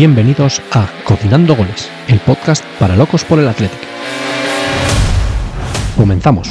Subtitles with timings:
[0.00, 3.84] Bienvenidos a Cocinando Goles, el podcast para locos por el Atlético.
[5.94, 6.48] Comenzamos.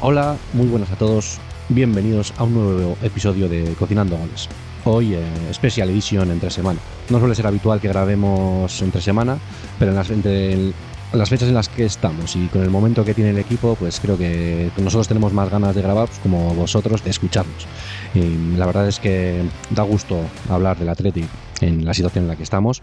[0.00, 1.38] Hola, muy buenas a todos.
[1.68, 4.48] Bienvenidos a un nuevo episodio de Cocinando Goles.
[4.84, 5.22] Hoy, eh,
[5.52, 6.80] Special Edition entre semana.
[7.08, 9.38] No suele ser habitual que grabemos entre semana,
[9.78, 10.74] pero en las, entre el-
[11.12, 14.00] las fechas en las que estamos y con el momento que tiene el equipo, pues
[14.00, 17.66] creo que nosotros tenemos más ganas de grabar pues, como vosotros de escucharnos.
[18.14, 21.26] Y la verdad es que da gusto hablar del Athletic
[21.60, 22.82] en la situación en la que estamos.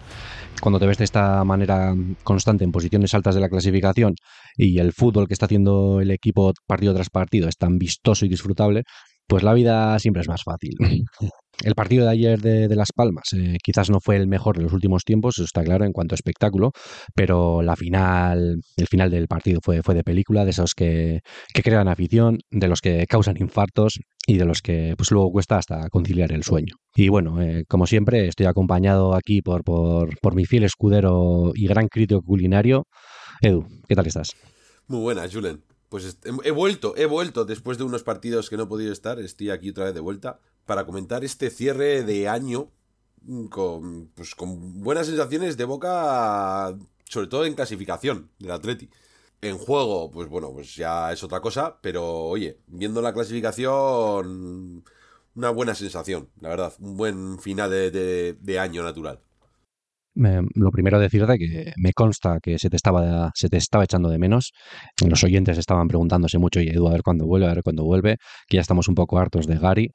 [0.61, 4.15] Cuando te ves de esta manera constante en posiciones altas de la clasificación
[4.55, 8.29] y el fútbol que está haciendo el equipo partido tras partido es tan vistoso y
[8.29, 8.83] disfrutable,
[9.29, 10.75] pues la vida siempre es más fácil.
[11.61, 14.63] El partido de ayer de, de Las Palmas eh, quizás no fue el mejor de
[14.63, 16.71] los últimos tiempos, eso está claro en cuanto a espectáculo,
[17.13, 21.19] pero la final, el final del partido fue, fue de película, de esos que,
[21.53, 25.57] que crean afición, de los que causan infartos y de los que pues luego cuesta
[25.57, 26.75] hasta conciliar el sueño.
[26.95, 31.67] Y bueno, eh, como siempre, estoy acompañado aquí por, por, por mi fiel escudero y
[31.67, 32.85] gran crítico culinario,
[33.41, 34.29] Edu, ¿qué tal estás?
[34.87, 35.68] Muy buena, Julen.
[35.89, 39.19] Pues he, vuelto, he vuelto después de unos partidos que no he podido estar.
[39.19, 42.71] Estoy aquí otra vez de vuelta para comentar este cierre de año
[43.23, 48.89] mm, con, pues, con buenas sensaciones de boca, sobre todo en clasificación del Atleti.
[49.41, 54.83] En juego, pues bueno, pues ya es otra cosa, pero oye, viendo la clasificación,
[55.35, 59.21] una buena sensación, la verdad, un buen final de- de año natural.
[60.55, 64.17] Lo primero decirte que me consta que se te estaba se te estaba echando de
[64.19, 64.51] menos.
[65.05, 68.17] Los oyentes estaban preguntándose mucho, y Edu, a ver cuándo vuelve, a ver cuándo vuelve,
[68.47, 69.91] que ya estamos un poco hartos de Gary.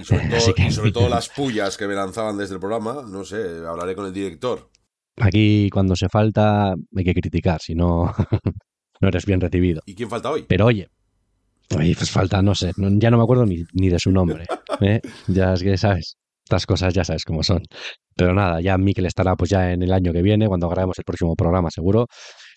[0.00, 2.60] Y sobre, todo, Así que- y sobre todo las pullas que me lanzaban desde el
[2.60, 4.70] programa, no sé, hablaré con el director.
[5.18, 8.12] Aquí cuando se falta hay que criticar, si no
[9.00, 9.82] no eres bien recibido.
[9.86, 10.44] ¿Y quién falta hoy?
[10.46, 10.88] Pero oye,
[11.76, 14.44] oye, pues falta, no sé, ya no me acuerdo ni, ni de su nombre.
[14.80, 15.00] ¿eh?
[15.26, 16.16] Ya es que sabes,
[16.46, 17.62] estas cosas ya sabes cómo son.
[18.14, 21.04] Pero nada, ya Mikel estará pues ya en el año que viene, cuando grabemos el
[21.04, 22.06] próximo programa, seguro.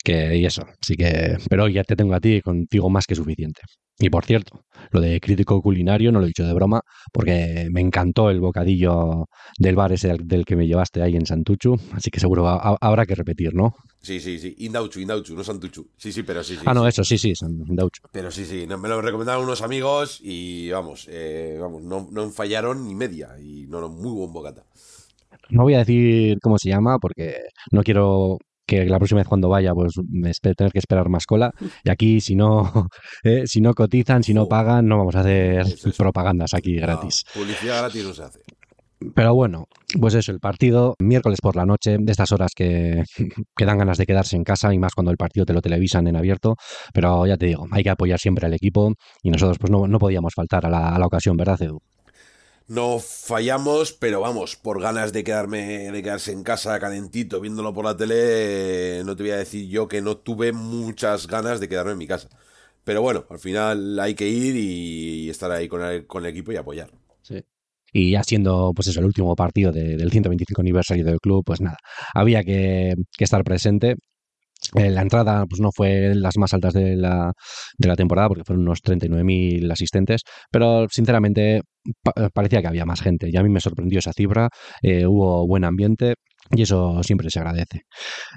[0.04, 3.16] Que, y eso, así que, pero hoy ya te tengo a ti, contigo más que
[3.16, 3.62] suficiente.
[4.02, 4.62] Y por cierto,
[4.92, 9.26] lo de crítico culinario no lo he dicho de broma, porque me encantó el bocadillo
[9.58, 12.78] del bar ese del, que me llevaste ahí en Santuchu, así que seguro ha- ha-
[12.80, 13.76] habrá que repetir, ¿no?
[14.02, 14.56] Sí, sí, sí.
[14.60, 15.86] Indauchu, Indauchu, no Santuchu.
[15.98, 16.64] Sí, sí, pero sí, sí.
[16.66, 16.88] ah, no, sí.
[16.88, 18.02] eso sí, sí, Santuchu.
[18.14, 18.66] Pero sí, sí.
[18.68, 23.31] Me lo recomendaron unos amigos y vamos, eh, vamos, no, no fallaron ni media.
[23.38, 24.64] Y no, no, muy buen bocata.
[25.50, 27.36] No voy a decir cómo se llama porque
[27.72, 28.38] no quiero
[28.69, 31.52] que la próxima vez cuando vaya pues me tener que esperar más cola.
[31.84, 32.88] Y aquí si no
[33.24, 35.97] eh, si no cotizan, si no pagan, no vamos a hacer es.
[35.97, 37.24] propagandas aquí gratis.
[37.35, 38.40] No, publicidad gratis no se hace.
[39.16, 39.66] Pero bueno,
[40.00, 43.03] pues eso, el partido miércoles por la noche, de estas horas que,
[43.56, 46.07] que dan ganas de quedarse en casa y más cuando el partido te lo televisan
[46.07, 46.56] en abierto.
[46.94, 48.94] Pero ya te digo, hay que apoyar siempre al equipo
[49.24, 51.80] y nosotros pues no, no podíamos faltar a la, a la ocasión, ¿verdad, Edu?
[52.69, 57.84] No fallamos, pero vamos, por ganas de quedarme, de quedarse en casa calentito, viéndolo por
[57.85, 61.94] la tele, no te voy a decir yo que no tuve muchas ganas de quedarme
[61.94, 62.30] en mi casa.
[62.84, 66.52] Pero bueno, al final hay que ir y estar ahí con el, con el equipo
[66.52, 66.91] y apoyar.
[67.24, 67.41] Sí.
[67.91, 71.62] Y ya siendo, pues eso, el último partido de- del 125 aniversario del club, pues
[71.62, 71.78] nada,
[72.13, 73.96] había que, que estar presente.
[74.75, 77.34] Eh, la entrada pues no fue las más altas de la,
[77.78, 80.22] de la temporada porque fueron unos 39.000 asistentes,
[80.52, 81.62] pero sinceramente
[82.03, 84.50] pa- parecía que había más gente y a mí me sorprendió esa cifra,
[84.81, 86.16] eh, hubo buen ambiente
[86.52, 87.81] y eso siempre se agradece.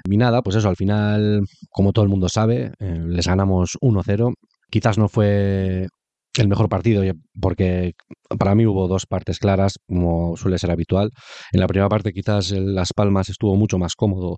[0.09, 4.33] Y nada, pues eso, al final, como todo el mundo sabe, eh, les ganamos 1-0.
[4.69, 5.87] Quizás no fue
[6.35, 7.03] el mejor partido
[7.39, 7.93] porque
[8.39, 11.11] para mí hubo dos partes claras, como suele ser habitual.
[11.51, 14.35] En la primera parte quizás Las Palmas estuvo mucho más cómodo.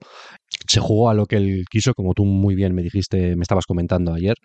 [0.68, 3.66] Se jugó a lo que él quiso, como tú muy bien me dijiste, me estabas
[3.66, 4.36] comentando ayer.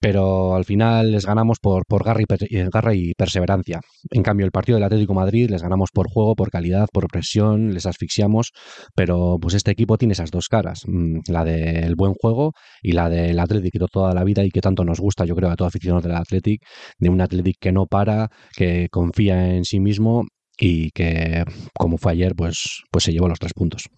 [0.00, 3.80] Pero al final les ganamos por, por garra, y eh, garra y perseverancia.
[4.10, 7.72] En cambio, el partido del Atlético Madrid les ganamos por juego, por calidad, por presión,
[7.74, 8.52] les asfixiamos.
[8.94, 12.52] Pero pues este equipo tiene esas dos caras, mm, la del buen juego
[12.82, 15.50] y la del Atlético de toda la vida y que tanto nos gusta, yo creo,
[15.50, 16.64] a todo aficionado del Atlético,
[16.98, 20.24] de un Atlético que no para, que confía en sí mismo
[20.58, 23.88] y que, como fue ayer, pues, pues se llevó los tres puntos.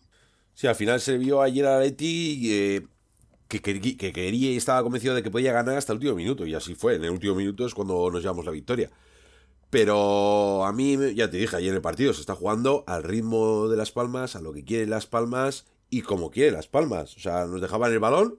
[0.54, 2.86] Sí, al final se vio ayer a Leti eh,
[3.48, 6.46] que, quer- que quería y estaba convencido de que podía ganar hasta el último minuto.
[6.46, 6.96] Y así fue.
[6.96, 8.90] En el último minuto es cuando nos llevamos la victoria.
[9.70, 13.68] Pero a mí, ya te dije, ayer en el partido se está jugando al ritmo
[13.68, 17.16] de Las Palmas, a lo que quieren Las Palmas y como quieren Las Palmas.
[17.16, 18.38] O sea, nos dejaban el balón,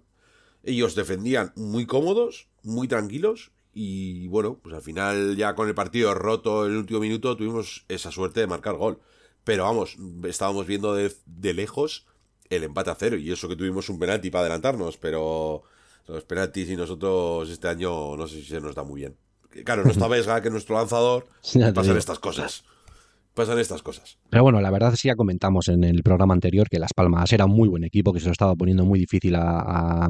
[0.64, 3.52] ellos defendían muy cómodos, muy tranquilos.
[3.74, 7.86] Y bueno, pues al final ya con el partido roto en el último minuto tuvimos
[7.90, 9.00] esa suerte de marcar gol.
[9.46, 9.96] Pero vamos,
[10.28, 12.06] estábamos viendo de, de lejos
[12.50, 15.64] el empate a cero y eso que tuvimos un penalti para adelantarnos, pero
[16.08, 19.16] los penaltis y nosotros este año no sé si se nos da muy bien.
[19.64, 21.28] Claro, no está Vesga, que nuestro lanzador,
[21.74, 22.64] pasan estas cosas.
[23.34, 24.18] Pasan estas cosas.
[24.30, 27.32] Pero bueno, la verdad es que ya comentamos en el programa anterior que Las Palmas
[27.34, 30.08] era un muy buen equipo, que se lo estaba poniendo muy difícil a,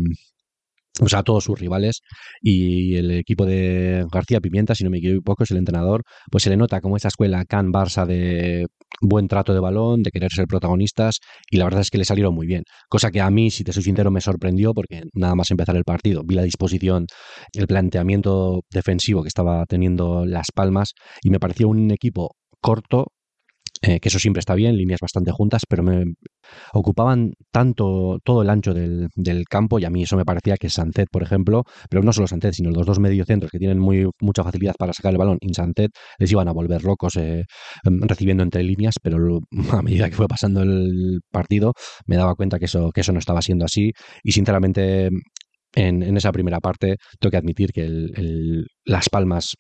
[1.02, 2.02] o sea, a todos sus rivales
[2.42, 6.50] y el equipo de García Pimienta, si no me equivoco, es el entrenador, pues se
[6.50, 8.68] le nota como esa escuela Can Barça de
[9.02, 11.20] buen trato de balón, de querer ser protagonistas
[11.50, 13.74] y la verdad es que le salieron muy bien, cosa que a mí, si te
[13.74, 17.06] soy sincero, me sorprendió porque nada más empezar el partido, vi la disposición,
[17.54, 23.08] el planteamiento defensivo que estaba teniendo Las Palmas y me pareció un equipo corto,
[23.82, 26.06] eh, que eso siempre está bien, líneas bastante juntas, pero me
[26.74, 29.10] ocupaban tanto todo el ancho del,
[29.50, 32.54] campo y a mí eso me parecía que Sancet, por ejemplo, pero no solo Sancet,
[32.54, 35.92] sino los dos mediocentros que tienen muy, mucha facilidad para sacar el balón, y Sancet
[36.18, 37.44] les iban a volver locos eh,
[37.84, 39.18] em, recibiendo entre líneas, pero
[39.72, 41.74] a medida que fue pasando el partido
[42.08, 43.92] me daba cuenta que eso, que eso no estaba siendo así.
[44.24, 45.10] Y sinceramente
[45.76, 47.88] en, esa primera parte tengo que admitir que
[48.86, 49.56] Las Palmas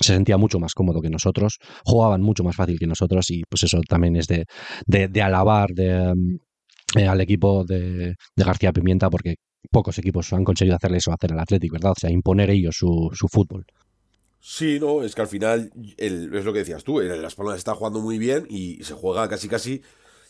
[0.00, 3.62] se sentía mucho más cómodo que nosotros, jugaban mucho más fácil que nosotros y pues
[3.64, 4.46] eso también es de,
[4.86, 6.12] de, alabar de,
[6.96, 9.36] eh, al equipo de, García Pimienta porque
[9.70, 11.92] pocos equipos han conseguido hacerle eso hacer al Atlético, ¿verdad?
[11.92, 13.64] O sea, imponer ellos su, su fútbol.
[14.48, 18.00] Sí, no, es que al final es lo que decías tú, Las Palmas está jugando
[18.00, 19.82] muy bien y se juega casi casi,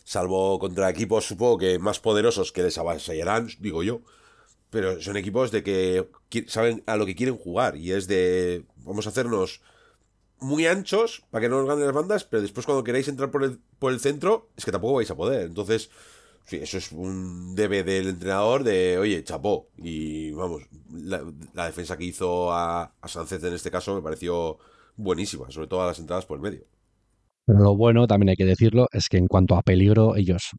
[0.03, 4.01] salvo contra equipos supongo que más poderosos que les avasallarán, digo yo,
[4.71, 6.07] pero son equipos de que
[6.47, 9.61] saben a lo que quieren jugar y es de vamos a hacernos
[10.39, 13.43] muy anchos para que no nos ganen las bandas, pero después cuando queráis entrar por
[13.43, 15.47] el, por el centro es que tampoco vais a poder.
[15.47, 15.89] Entonces,
[16.45, 19.69] sí, eso es un debe del entrenador de, oye, chapó.
[19.77, 24.57] Y vamos, la, defensa que hizo a, a Sánchez en este caso me pareció
[24.95, 26.65] buenísima, sobre todo a las entradas por el medio.
[27.47, 30.51] Lo bueno, también hay que decirlo, es que en cuanto a peligro, ellos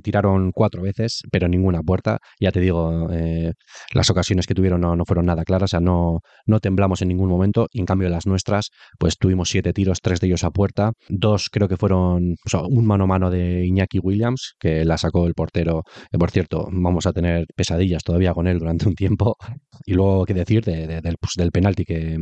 [0.00, 2.18] tiraron cuatro veces, pero ninguna puerta.
[2.40, 3.52] Ya te digo, eh,
[3.92, 7.28] las ocasiones que tuvieron no, fueron nada claras, o sea, no, no temblamos en ningún
[7.28, 7.68] momento.
[7.72, 10.92] Y en cambio, las nuestras, pues tuvimos siete tiros, tres de ellos a puerta.
[11.08, 14.98] Dos creo que fueron o sea, un mano a mano de Iñaki Williams, que la
[14.98, 15.82] sacó el portero.
[16.10, 19.36] Que por cierto, vamos a tener pesadillas todavía con él durante un tiempo.
[19.86, 22.16] Y luego, ¿qué decir del, pues, del penalti que,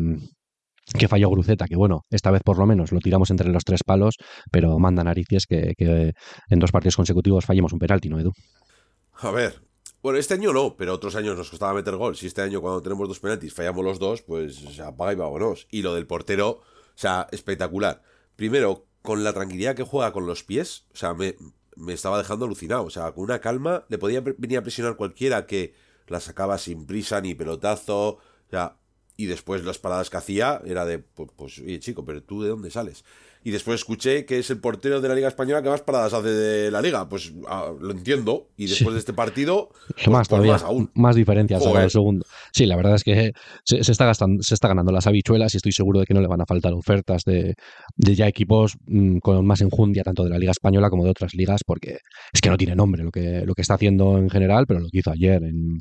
[0.92, 3.82] que falló Gruceta, que bueno, esta vez por lo menos lo tiramos entre los tres
[3.84, 4.16] palos,
[4.50, 5.74] pero manda narices que,
[6.48, 8.32] en dos partidos consecutivos fallemos un penalti, ¿no, Edu?
[9.14, 9.62] A ver,
[10.02, 12.16] bueno, este año no, pero otros años nos costaba meter gol.
[12.16, 15.68] Si este año cuando tenemos dos penaltis fallamos los dos, pues o apaga y vámonos.
[15.70, 16.62] Y lo del portero, o
[16.96, 18.02] sea, espectacular.
[18.34, 21.36] Primero, con la tranquilidad que juega con los pies, o sea, me,
[21.76, 22.84] me estaba dejando alucinado.
[22.84, 25.74] O sea, con una calma le podía venir a presionar cualquiera que
[26.08, 28.08] la sacaba sin prisa ni pelotazo.
[28.08, 28.78] O sea,
[29.16, 32.48] y después las paradas que hacía era de, pues, pues, oye chico, pero tú de
[32.50, 33.04] dónde sales.
[33.44, 36.28] Y después escuché que es el portero de la Liga Española que más paradas hace
[36.28, 37.08] de la Liga.
[37.08, 38.48] Pues ah, lo entiendo.
[38.56, 40.90] Y después de este partido, pues, más pues todavía, más, aún.
[40.94, 42.26] más diferencias el segundo.
[42.52, 43.32] Sí, la verdad es que
[43.64, 46.28] se, está gastando, se está ganando las habichuelas y estoy seguro de que no le
[46.28, 47.54] van a faltar ofertas de,
[47.96, 51.34] de ya equipos mm, con más enjundia, tanto de la Liga Española como de otras
[51.34, 51.98] ligas, porque
[52.32, 54.88] es que no tiene nombre lo que, lo que está haciendo en general, pero lo
[54.88, 55.80] que hizo ayer en,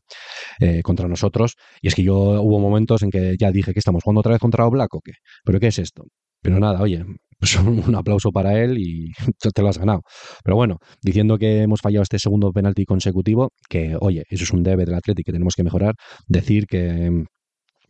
[0.59, 1.55] eh, contra nosotros.
[1.81, 4.41] Y es que yo hubo momentos en que ya dije que estamos jugando otra vez
[4.41, 5.13] contra Oblak o qué.
[5.43, 6.03] ¿Pero qué es esto?
[6.41, 7.05] Pero nada, oye,
[7.41, 9.11] pues un aplauso para él y
[9.53, 10.03] te lo has ganado.
[10.43, 14.63] Pero bueno, diciendo que hemos fallado este segundo penalti consecutivo, que oye, eso es un
[14.63, 15.95] debe del Atlético que tenemos que mejorar,
[16.27, 17.25] decir que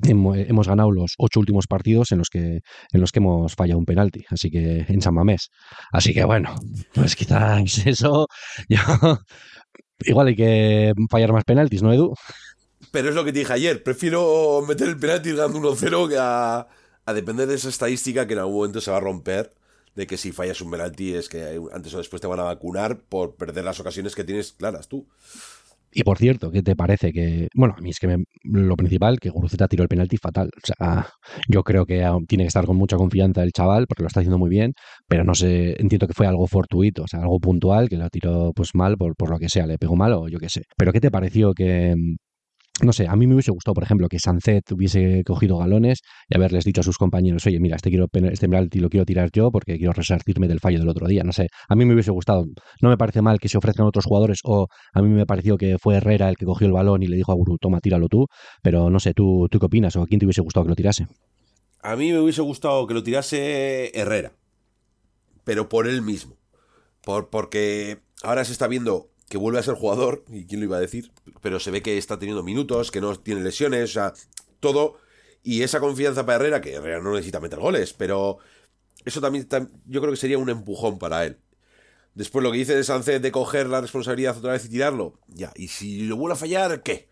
[0.04, 3.86] hemos ganado los ocho últimos partidos en los que en los que hemos fallado un
[3.86, 5.50] penalti, así que en San Mamés.
[5.92, 6.56] Así que bueno,
[6.94, 8.28] pues quizás eso
[10.00, 12.16] igual hay que fallar más penaltis, ¿no, Edu?
[12.92, 16.68] Pero es lo que te dije ayer, prefiero meter el penalti ganando 1-0 que a
[17.06, 19.54] a depender de esa estadística que en algún momento se va a romper,
[19.96, 23.02] de que si fallas un penalti es que antes o después te van a vacunar
[23.02, 25.08] por perder las ocasiones que tienes claras tú.
[25.94, 27.50] Y por cierto, ¿qué te parece que.?
[27.54, 30.50] Bueno, a mí es que lo principal, que Guruceta tiró el penalti fatal.
[30.56, 31.10] O sea,
[31.50, 31.98] yo creo que
[32.30, 34.72] tiene que estar con mucha confianza el chaval, porque lo está haciendo muy bien,
[35.08, 38.54] pero no sé, entiendo que fue algo fortuito, o sea, algo puntual, que lo tiró
[38.56, 40.62] pues mal por, por lo que sea, le pegó mal o yo qué sé.
[40.78, 41.94] Pero ¿qué te pareció que,
[42.84, 46.36] no sé, a mí me hubiese gustado, por ejemplo, que Sancet hubiese cogido galones y
[46.36, 48.48] haberles dicho a sus compañeros, oye, mira, este, quiero, este
[48.80, 51.24] lo quiero tirar yo porque quiero resarcirme del fallo del otro día.
[51.24, 52.46] No sé, a mí me hubiese gustado.
[52.82, 55.78] No me parece mal que se ofrezcan otros jugadores o a mí me pareció que
[55.80, 58.26] fue Herrera el que cogió el balón y le dijo a Guru, toma, tíralo tú.
[58.62, 60.76] Pero no sé, ¿tú, ¿tú qué opinas o a quién te hubiese gustado que lo
[60.76, 61.08] tirase?
[61.82, 64.34] A mí me hubiese gustado que lo tirase Herrera,
[65.44, 66.38] pero por él mismo.
[67.04, 70.76] Por, porque ahora se está viendo que vuelve a ser jugador, y quién lo iba
[70.76, 74.14] a decir, pero se ve que está teniendo minutos, que no tiene lesiones, o sea,
[74.60, 74.98] todo.
[75.42, 78.40] Y esa confianza para Herrera, que Herrera no necesita meter goles, pero
[79.06, 79.48] eso también
[79.88, 81.38] yo creo que sería un empujón para él.
[82.14, 85.54] Después lo que dice de Sánchez de coger la responsabilidad otra vez y tirarlo, ya,
[85.56, 87.10] y si lo vuelve a fallar, ¿qué?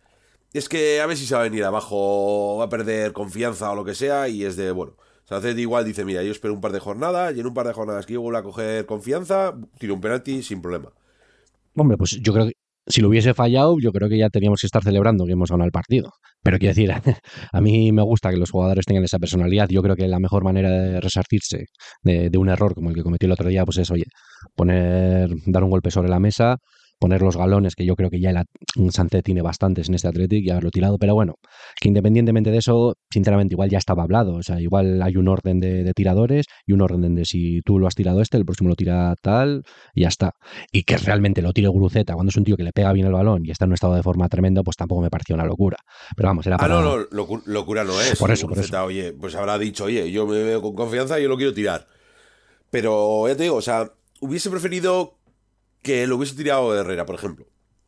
[0.52, 3.76] es que a ver si se va a venir abajo, va a perder confianza o
[3.76, 6.74] lo que sea, y es de, bueno, Sánchez igual dice, mira, yo espero un par
[6.74, 9.94] de jornadas, y en un par de jornadas que yo vuelva a coger confianza, tiro
[9.94, 10.92] un penalti sin problema.
[11.80, 12.54] Hombre, pues yo creo que
[12.88, 15.66] si lo hubiese fallado, yo creo que ya teníamos que estar celebrando que hemos ganado
[15.68, 16.12] el partido.
[16.42, 16.92] Pero quiero decir,
[17.54, 19.68] a mí me gusta que los jugadores tengan esa personalidad.
[19.70, 21.66] Yo creo que la mejor manera de resarcirse
[22.02, 24.06] de, de un error como el que cometió el otro día, pues es, oye,
[24.56, 26.58] poner, dar un golpe sobre la mesa,
[27.00, 30.46] poner los galones, que yo creo que ya el Sánchez tiene bastantes en este Athletic
[30.46, 31.36] y haberlo tirado, pero bueno,
[31.80, 35.60] que independientemente de eso, sinceramente igual ya estaba hablado, o sea, igual hay un orden
[35.60, 38.76] de, tiradores y un orden de si tú lo has tirado este, el próximo lo
[38.76, 39.64] tira tal
[39.94, 40.34] y ya está.
[40.72, 43.14] Y que realmente lo tire Guruceta cuando es un tío que le pega bien el
[43.14, 45.78] balón y está en un estado de forma tremenda, pues tampoco me pareció una locura.
[46.16, 46.78] Pero vamos, era para...
[46.78, 48.20] Ah, no, no, locura no es.
[48.20, 48.84] Por eso, por eso.
[48.84, 51.88] Oye, pues habrá dicho, oye, yo me veo con confianza y yo lo quiero tirar.
[52.70, 55.19] Pero ya te digo, o sea, hubiese preferido
[55.82, 57.46] que lo hubiese tirado Herrera, por ejemplo.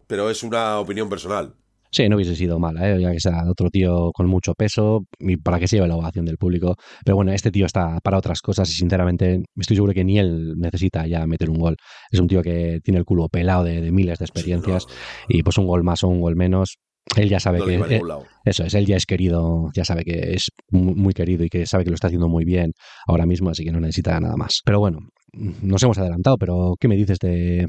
[0.08, 1.56] Pero es una opinión personal.
[1.94, 3.02] Sí, no hubiese sido mala, ¿eh?
[3.02, 6.26] ya que sea otro tío con mucho peso y para que se lleve la ovación
[6.26, 6.76] del público.
[7.04, 10.54] Pero bueno, este tío está para otras cosas y sinceramente estoy seguro que ni él
[10.58, 11.76] necesita ya meter un gol.
[12.10, 14.86] Es un tío que tiene el culo pelado de, miles de experiencias
[15.28, 16.78] y pues un gol más o un gol menos.
[17.18, 18.02] Él ya sabe que eh,
[18.46, 21.84] eso es, él ya es querido, ya sabe que es muy querido y que sabe
[21.84, 22.72] que lo está haciendo muy bien
[23.06, 24.62] ahora mismo, así que no necesita nada más.
[24.64, 25.00] Pero bueno,
[25.34, 27.66] nos hemos adelantado, pero ¿qué me dices de,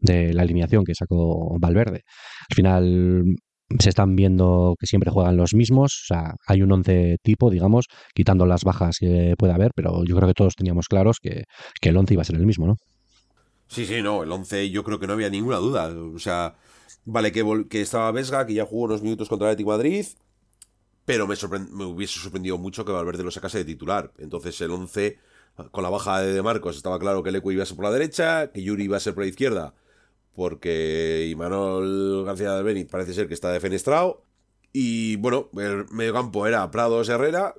[0.00, 2.02] de la alineación que sacó Valverde?
[2.48, 3.24] Al final
[3.78, 7.86] se están viendo que siempre juegan los mismos, o sea, hay un once tipo, digamos,
[8.14, 11.44] quitando las bajas que puede haber, pero yo creo que todos teníamos claros que,
[11.80, 12.76] el once iba a ser el mismo, ¿no?
[13.68, 16.56] Sí, sí, no, el once yo creo que no había ninguna duda, o sea,
[17.04, 20.04] vale que, que estaba Vesga, que ya jugó unos minutos contra el Atlético Madrid,
[21.04, 21.36] pero me,
[21.70, 25.18] me hubiese sorprendido mucho que Valverde lo sacase de titular, entonces el once
[25.70, 28.50] con la baja de, Marcos estaba claro que Lecu iba a ser por la derecha,
[28.52, 29.74] que Yuri iba a ser por la izquierda,
[30.34, 34.24] porque Imanol García del Benit parece ser que está defenestrado.
[34.72, 37.54] Y bueno, el medio campo era Prados Herrera,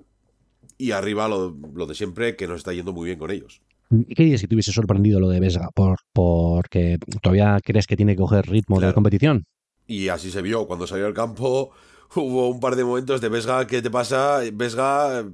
[0.77, 1.51] y arriba lo,
[1.86, 3.62] de siempre, que nos está yendo muy bien con ellos.
[3.91, 5.70] ¿Y qué dices si te hubiese sorprendido lo de Vesga?
[5.75, 9.46] Por, porque todavía crees que tiene que coger ritmo de la competición.
[9.86, 10.65] Y así se vio.
[10.65, 11.72] Cuando salió al campo,
[12.15, 14.41] hubo un par de momentos de Vesga, ¿qué te pasa?
[14.53, 15.25] Vesga,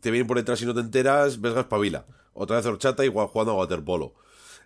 [0.00, 2.06] te viene por detrás y no te enteras, Vesga espabila.
[2.32, 4.14] Otra vez horchata igual jugando a waterpolo.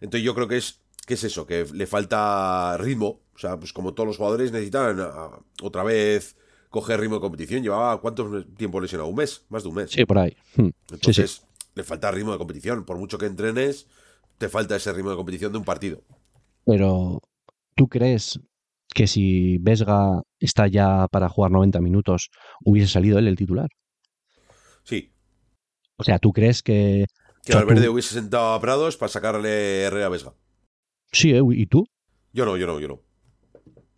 [0.01, 3.21] Entonces yo creo que es, que es eso, que le falta ritmo.
[3.35, 5.01] O sea, pues como todos los jugadores necesitan
[5.63, 6.37] otra vez
[6.69, 7.63] coger ritmo de competición.
[7.63, 9.91] Llevaba cuánto tiempo lesionado, un mes, más de un mes.
[9.93, 10.37] Sí, por ahí.
[10.57, 10.71] Hmm.
[10.91, 11.43] Entonces,
[11.75, 12.85] le falta ritmo de competición.
[12.85, 13.87] Por mucho que entrenes,
[14.39, 16.03] te falta ese ritmo de competición de un partido.
[16.65, 17.23] Pero,
[17.77, 18.41] ¿tú crees
[18.95, 22.31] que si Vesga está ya para jugar 90 minutos,
[22.65, 23.69] hubiese salido él el titular.
[24.85, 25.13] Sí.
[25.97, 27.07] O sea, ¿tú crees que...
[27.45, 30.35] Que Valverde hubiese sentado a Prados para sacarle Herrera a Vesga.
[31.13, 31.41] Sí, ¿eh?
[31.53, 31.87] ¿y tú?
[32.33, 33.01] Yo no, yo no, yo no.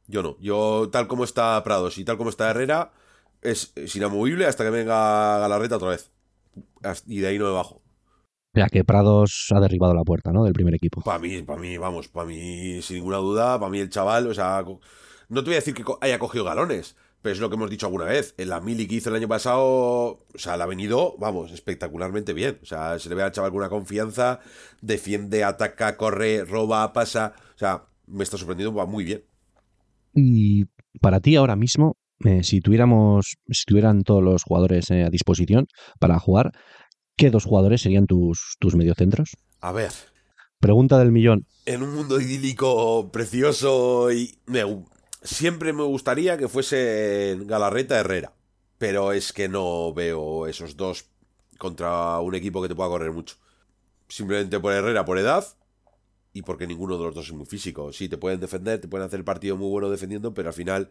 [0.06, 0.36] Yo no.
[0.40, 2.92] Yo, tal como está Prados y tal como está Herrera,
[3.42, 6.10] es, inamovible hasta que venga Galarreta otra vez.
[7.06, 7.81] Y de ahí no me bajo.
[8.54, 10.44] Sea, que Prados ha derribado la puerta, ¿no?
[10.44, 11.00] Del primer equipo.
[11.02, 14.34] Para mí, para mí, vamos, para mí, sin ninguna duda, para mí el chaval, o
[14.34, 14.62] sea,
[15.28, 17.86] no te voy a decir que haya cogido galones, pero es lo que hemos dicho
[17.86, 18.34] alguna vez.
[18.36, 22.34] En la mili que hizo el año pasado, o sea, le ha venido, vamos, espectacularmente
[22.34, 22.58] bien.
[22.62, 24.40] O sea, se le ve al chaval con una confianza,
[24.82, 27.32] defiende, ataca, corre, roba, pasa.
[27.54, 29.24] O sea, me está sorprendiendo, va muy bien.
[30.14, 30.66] Y
[31.00, 35.66] para ti ahora mismo, eh, si tuviéramos, si tuvieran todos los jugadores eh, a disposición
[35.98, 36.52] para jugar,
[37.16, 39.36] ¿qué dos jugadores serían tus, tus mediocentros?
[39.60, 39.92] A ver.
[40.60, 41.46] Pregunta del millón.
[41.66, 44.38] En un mundo idílico, precioso y
[45.22, 48.32] siempre me gustaría que fuese Galarreta Herrera.
[48.78, 51.06] Pero es que no veo esos dos
[51.58, 53.36] contra un equipo que te pueda correr mucho.
[54.08, 55.46] Simplemente por Herrera, por edad.
[56.32, 57.92] Y porque ninguno de los dos es muy físico.
[57.92, 60.90] Sí, te pueden defender, te pueden hacer el partido muy bueno defendiendo, pero al final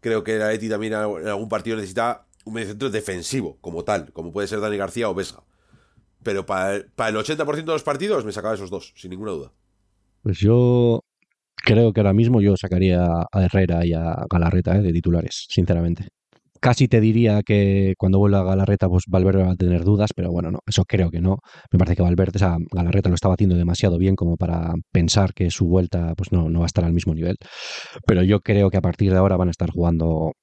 [0.00, 4.32] creo que la Eti también en algún partido necesita un mediocentro defensivo, como tal, como
[4.32, 5.42] puede ser Dani García o Vesga.
[6.22, 9.32] Pero para el, para el 80% de los partidos me sacaba esos dos, sin ninguna
[9.32, 9.52] duda.
[10.22, 11.00] Pues yo
[11.56, 14.82] creo que ahora mismo yo sacaría a Herrera y a Galarreta ¿eh?
[14.82, 16.08] de titulares, sinceramente.
[16.60, 20.30] Casi te diría que cuando vuelva a Galarreta, pues Valverde va a tener dudas, pero
[20.30, 21.38] bueno, no, eso creo que no.
[21.72, 25.50] Me parece que Valverde, sea, Galarreta lo estaba haciendo demasiado bien como para pensar que
[25.50, 27.36] su vuelta pues no, no va a estar al mismo nivel.
[28.06, 30.34] Pero yo creo que a partir de ahora van a estar jugando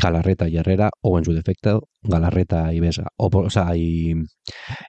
[0.00, 4.12] Galarreta y Herrera, o en su defecto, Galarreta y Besa, o, o sea, y,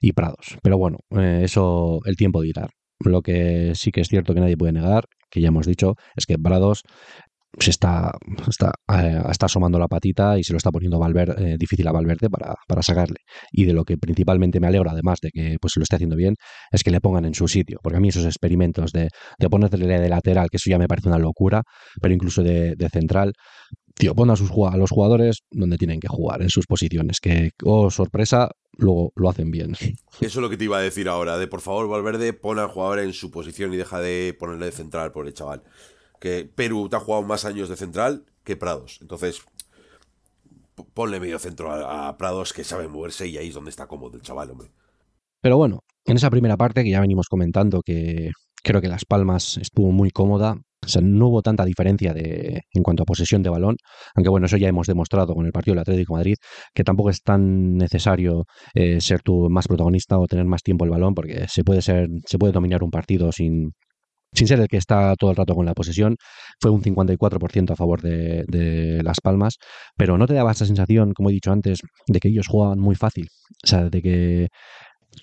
[0.00, 0.58] y, Prados.
[0.62, 2.68] Pero bueno, eh, eso el tiempo dirá.
[3.00, 6.26] Lo que sí que es cierto que nadie puede negar, que ya hemos dicho, es
[6.26, 6.82] que Prados
[7.58, 8.12] se está,
[8.48, 11.00] está, eh, está asomando la patita y se lo está poniendo
[11.38, 13.18] eh, difícil a Valverde para, para, sacarle.
[13.52, 16.34] Y de lo que principalmente me alegro, además de que pues, lo esté haciendo bien,
[16.72, 17.78] es que le pongan en su sitio.
[17.82, 21.08] Porque a mí esos experimentos de, de ponerle de lateral, que eso ya me parece
[21.08, 21.62] una locura,
[22.00, 23.32] pero incluso de central,
[23.94, 27.50] tío, pon a, sus, a los jugadores donde tienen que jugar, en sus posiciones, que,
[27.64, 29.72] oh, sorpresa, luego lo hacen bien.
[30.20, 32.68] Eso es lo que te iba a decir ahora, de por favor, Valverde, pon al
[32.68, 35.62] jugador en su posición y deja de ponerle de central por el chaval.
[36.20, 38.98] Que Perú te ha jugado más años de central que Prados.
[39.00, 39.42] Entonces,
[40.94, 44.22] ponle medio centro a, Prados que sabe moverse y ahí es donde está cómodo el
[44.22, 44.68] chaval, hombre.
[45.40, 48.30] Pero bueno, en esa primera parte que ya venimos comentando que
[48.62, 52.82] creo que Las Palmas estuvo muy cómoda, o sea, no hubo tanta diferencia de, en
[52.82, 53.76] cuanto a posesión de balón,
[54.14, 56.36] aunque bueno, eso ya hemos demostrado con el partido del Atlético Madrid,
[56.74, 60.90] que tampoco es tan necesario eh, ser tú más protagonista o tener más tiempo el
[60.90, 63.72] balón, porque se puede ser, se puede dominar un partido sin,
[64.34, 66.16] sin ser el que está todo el rato con la posesión.
[66.60, 69.56] Fue un 54% a favor de, Las Palmas,
[69.96, 72.94] pero no te daba esa sensación, como he dicho antes, de que ellos jugaban muy
[72.94, 73.28] fácil.
[73.64, 74.48] O sea, de que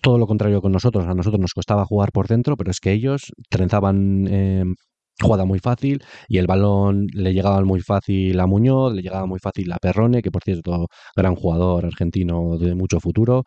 [0.02, 1.06] todo lo contrario con nosotros.
[1.06, 4.64] A nosotros nos costaba jugar por dentro, pero es que ellos trenzaban eh,
[5.22, 9.40] jugada muy fácil y el balón le llegaba muy fácil a Muñoz, le llegaba muy
[9.40, 13.44] fácil a Perrone, que por cierto, gran jugador argentino de mucho futuro.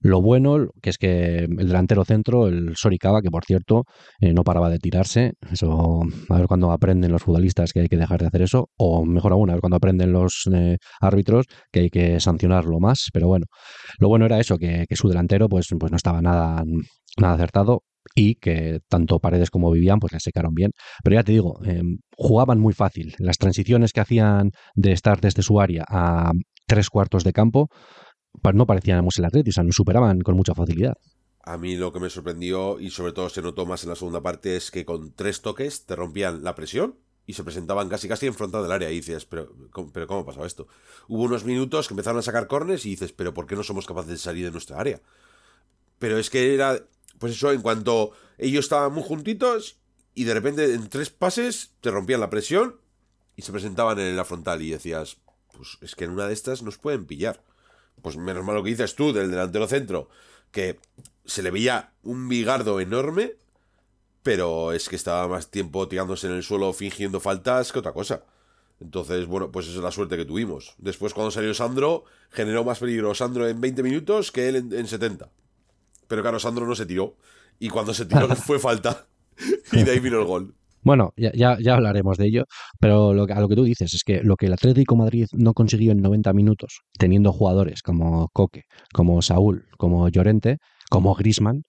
[0.00, 3.84] Lo bueno, que es que el delantero centro, el Soricaba, que por cierto
[4.20, 7.96] eh, no paraba de tirarse, eso a ver cuando aprenden los futbolistas que hay que
[7.96, 11.80] dejar de hacer eso, o mejor aún, a ver cuando aprenden los eh, árbitros que
[11.80, 13.46] hay que sancionarlo más, pero bueno,
[13.98, 16.62] lo bueno era eso, que, que su delantero pues, pues no estaba nada,
[17.18, 17.82] nada acertado,
[18.14, 20.70] y que tanto Paredes como Vivian pues le secaron bien.
[21.02, 23.14] Pero ya te digo, em, jugaban muy fácil.
[23.18, 26.32] Las transiciones que hacían de estar desde su área a
[26.66, 27.68] tres cuartos de campo
[28.52, 30.94] no parecíamos el Atleti, o nos superaban con mucha facilidad.
[31.42, 34.22] A mí lo que me sorprendió y sobre todo se notó más en la segunda
[34.22, 36.96] parte es que con tres toques te rompían la presión
[37.26, 39.54] y se presentaban casi casi enfrentado del área y dices, pero,
[39.92, 40.68] pero ¿cómo ha pasado esto?
[41.08, 43.86] Hubo unos minutos que empezaron a sacar cornes y dices, pero ¿por qué no somos
[43.86, 45.00] capaces de salir de nuestra área?
[45.98, 46.82] Pero es que era
[47.18, 49.76] pues eso, en cuanto ellos estaban muy juntitos
[50.14, 52.76] y de repente en tres pases te rompían la presión
[53.36, 55.16] y se presentaban en la frontal y decías,
[55.56, 57.42] pues es que en una de estas nos pueden pillar.
[58.02, 60.08] Pues menos mal lo que dices tú del delantero centro,
[60.50, 60.78] que
[61.24, 63.36] se le veía un bigardo enorme,
[64.22, 68.24] pero es que estaba más tiempo tirándose en el suelo fingiendo faltas que otra cosa.
[68.80, 70.74] Entonces, bueno, pues esa es la suerte que tuvimos.
[70.78, 74.86] Después, cuando salió Sandro, generó más peligro Sandro en 20 minutos que él en, en
[74.86, 75.30] 70.
[76.08, 77.16] Pero claro, Sandro no se tiró.
[77.58, 79.06] Y cuando se tiró fue falta.
[79.72, 80.54] y de ahí vino el gol.
[80.82, 82.44] Bueno, ya, ya, hablaremos de ello,
[82.78, 85.54] pero lo a lo que tú dices es que lo que el Atlético Madrid no
[85.54, 90.58] consiguió en 90 minutos, teniendo jugadores como Coque, como Saúl, como Llorente,
[90.90, 91.62] como Grisman,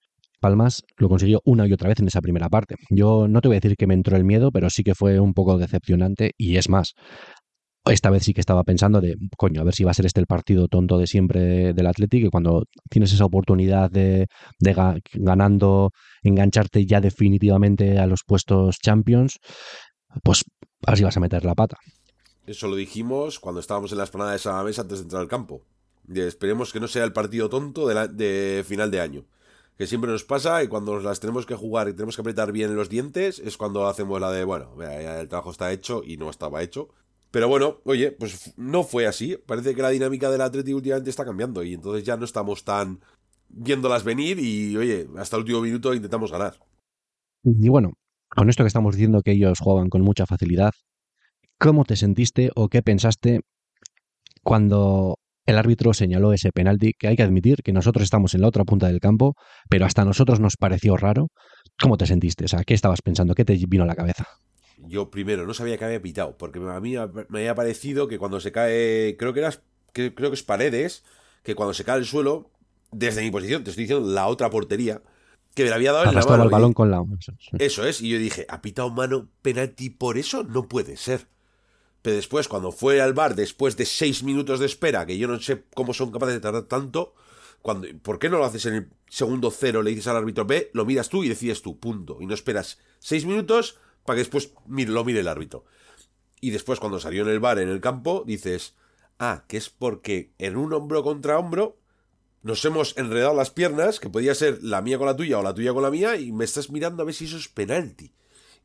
[0.45, 2.75] Palmas lo consiguió una y otra vez en esa primera parte.
[2.89, 5.19] Yo no te voy a decir que me entró el miedo, pero sí que fue
[5.19, 6.93] un poco decepcionante y es más,
[7.91, 10.19] esta vez sí que estaba pensando de, coño, a ver si va a ser este
[10.19, 14.27] el partido tonto de siempre del Atlético, cuando tienes esa oportunidad de,
[15.13, 15.91] ganando,
[16.23, 19.39] engancharte ya definitivamente a los puestos Champions,
[20.23, 20.43] pues
[20.85, 21.77] así vas a meter la pata.
[22.47, 25.27] Eso lo dijimos cuando estábamos en la esplanada de esa mesa antes de entrar al
[25.27, 25.61] campo.
[26.07, 29.25] Y esperemos que no sea el partido tonto de, de final de año.
[29.77, 32.75] Que siempre nos pasa y cuando las tenemos que jugar y tenemos que apretar bien
[32.75, 36.63] los dientes es cuando hacemos la de, bueno, el trabajo está hecho y no estaba
[36.63, 36.89] hecho
[37.35, 39.35] pero bueno, oye, pues no fue así.
[39.45, 43.01] Parece que la dinámica del Atlético últimamente está cambiando y entonces ya no estamos tan
[43.49, 46.57] viéndolas venir y, oye, hasta el último minuto intentamos ganar.
[47.43, 47.91] Y bueno,
[48.29, 50.71] con esto que estamos diciendo que ellos jugaban con mucha facilidad,
[51.59, 53.41] ¿cómo te sentiste o qué pensaste
[54.41, 58.47] cuando el árbitro señaló ese penalti que hay que admitir que nosotros estamos en la
[58.47, 59.35] otra punta del campo,
[59.69, 61.27] pero hasta a nosotros nos pareció raro?
[61.81, 62.45] ¿Cómo te sentiste?
[62.45, 63.35] O sea, ¿qué estabas pensando?
[63.35, 64.23] ¿Qué te vino a la cabeza?
[64.87, 66.95] Yo primero no sabía que había pitado, porque a mí
[67.29, 69.53] me había parecido que cuando se cae, creo que era,
[69.91, 71.03] creo que es paredes,
[71.43, 72.49] que cuando se cae el suelo,
[72.91, 75.01] desde mi posición, te estoy diciendo la otra portería,
[75.53, 76.43] que me la había dado en la mano.
[76.43, 77.03] el balón con la
[77.59, 80.43] Eso es, y yo dije, ¿ha pitado mano penalti por eso?
[80.43, 81.27] No puede ser.
[82.01, 85.39] Pero después, cuando fue al bar, después de seis minutos de espera, que yo no
[85.39, 87.15] sé cómo son capaces de tardar tanto,
[87.61, 89.81] cuando, ¿por qué no lo haces en el segundo cero?
[89.81, 92.17] Le dices al árbitro B, lo miras tú y decides tú, punto.
[92.21, 95.65] Y no esperas seis minutos para que después lo mire el árbitro.
[96.39, 98.75] Y después, cuando salió en el bar, en el campo, dices,
[99.19, 101.77] ah, que es porque en un hombro contra hombro
[102.43, 105.55] nos hemos enredado las piernas, que podía ser la mía con la tuya o la
[105.55, 108.13] tuya con la mía, y me estás mirando a ver si eso es penalti.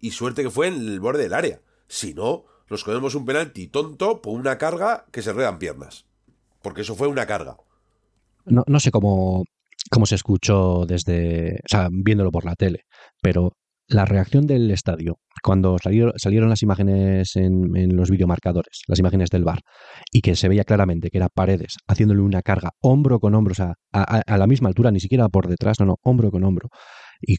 [0.00, 1.62] Y suerte que fue en el borde del área.
[1.88, 6.05] Si no, nos comemos un penalti tonto por una carga que se enredan piernas.
[6.61, 7.57] Porque eso fue una carga.
[8.44, 9.44] No, no sé cómo,
[9.90, 12.85] cómo se escuchó desde, o sea, viéndolo por la tele,
[13.22, 13.55] pero
[13.90, 19.61] la reacción del estadio cuando salieron, las imágenes en, los videomarcadores, las imágenes del bar,
[20.12, 23.55] y que se veía claramente que era Paredes haciéndole una carga hombro con hombro, o
[23.55, 26.68] sea, a, la misma altura, ni siquiera por detrás, no, no, hombro con hombro.
[27.22, 27.37] Y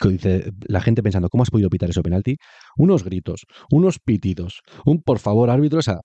[0.67, 2.37] la gente pensando, ¿cómo has podido pitar ese penalti?
[2.77, 5.99] Unos gritos, unos pitidos, un por favor árbitro, o sea,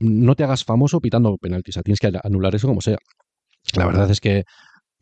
[0.00, 2.98] no te hagas famoso pitando penaltis, tienes que anular eso como sea.
[3.76, 4.44] La verdad es que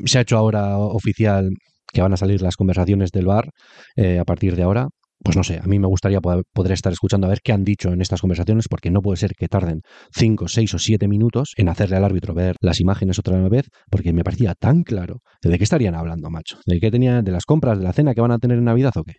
[0.04, 1.50] se ha hecho ahora oficial
[1.92, 3.50] que van a salir las conversaciones del bar
[3.96, 4.88] eh, a partir de ahora
[5.24, 7.90] pues no sé, a mí me gustaría poder, estar escuchando a ver qué han dicho
[7.90, 11.68] en estas conversaciones, porque no puede ser que tarden 5, 6 o 7 minutos en
[11.68, 15.20] hacerle al árbitro ver las imágenes otra vez, porque me parecía tan claro.
[15.40, 16.58] ¿De qué estarían hablando, macho?
[16.66, 18.92] ¿De qué tenía, de las compras, de la cena que van a tener en Navidad
[18.96, 19.14] o qué?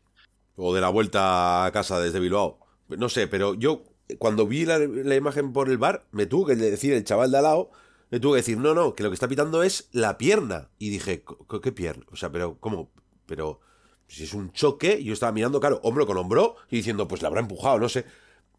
[0.56, 2.60] O de la vuelta a casa desde Bilbao.
[2.90, 3.84] No sé, pero yo
[4.20, 4.84] cuando vi la,
[5.16, 7.72] imagen por el bar, me tuvo que decir el chaval de al lado,
[8.13, 10.69] me tuvo que decir, no, no, que lo que está pitando es la pierna.
[10.78, 11.23] Y dije,
[11.63, 12.06] ¿qué pierna?
[12.12, 12.91] O sea, pero, ¿cómo?
[13.26, 13.60] Pero
[14.06, 17.30] si es un choque, yo estaba mirando, claro, hombro con hombro y diciendo, pues la
[17.30, 18.06] habrá empujado, no sé.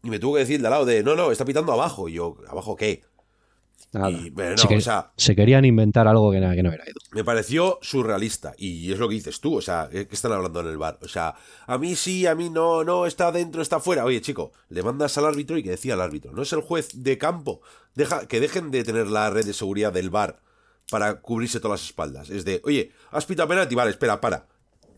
[0.03, 2.09] Y me tuvo que decir de al lado de, no, no, está pitando abajo.
[2.09, 3.03] Y yo, ¿abajo qué?
[4.09, 6.95] Y, no, se, o sea, se querían inventar algo que, que no era ido.
[7.11, 8.53] Me pareció surrealista.
[8.57, 10.99] Y es lo que dices tú, o sea, ¿qué están hablando en el bar?
[11.01, 14.05] O sea, a mí sí, a mí no, no, está dentro, está fuera.
[14.05, 16.31] Oye, chico, le mandas al árbitro y que decía al árbitro.
[16.33, 17.61] No es el juez de campo.
[17.93, 20.41] Deja, que dejen de tener la red de seguridad del bar
[20.89, 22.29] para cubrirse todas las espaldas.
[22.29, 24.47] Es de, oye, has pitado penalti, vale, espera, para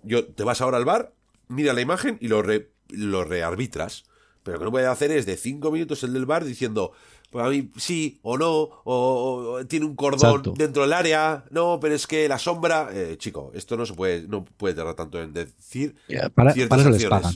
[0.04, 1.14] yo, te vas ahora al bar,
[1.48, 2.44] mira la imagen y lo,
[2.90, 4.06] lo rearbitras.
[4.44, 6.94] Pero lo que no puede hacer es de cinco minutos el del bar diciendo,
[7.32, 11.96] pues a mí sí o no, o, tiene un cordón dentro del área, no, pero
[11.96, 15.34] es que la sombra, eh, chico, esto no se puede, no puede tardar tanto en
[15.34, 15.96] decir
[16.34, 17.34] para, ciertas para les pagan,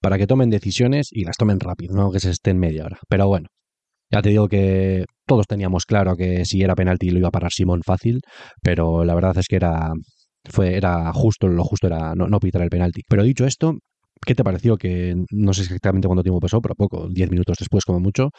[0.00, 2.98] para que tomen decisiones y las tomen rápido, no que se estén media hora.
[3.08, 3.48] Pero bueno,
[4.10, 7.52] ya te digo que todos teníamos claro que si era penalti lo iba a parar
[7.52, 8.20] Simón fácil,
[8.62, 9.92] pero la verdad es que era
[10.48, 13.02] fue, era justo, lo justo era no, no pitar el penalti.
[13.08, 13.78] Pero dicho esto,
[14.24, 17.84] ¿Qué te pareció que no sé exactamente cuánto tiempo pasó, pero poco, 10 minutos después
[17.84, 18.30] como mucho,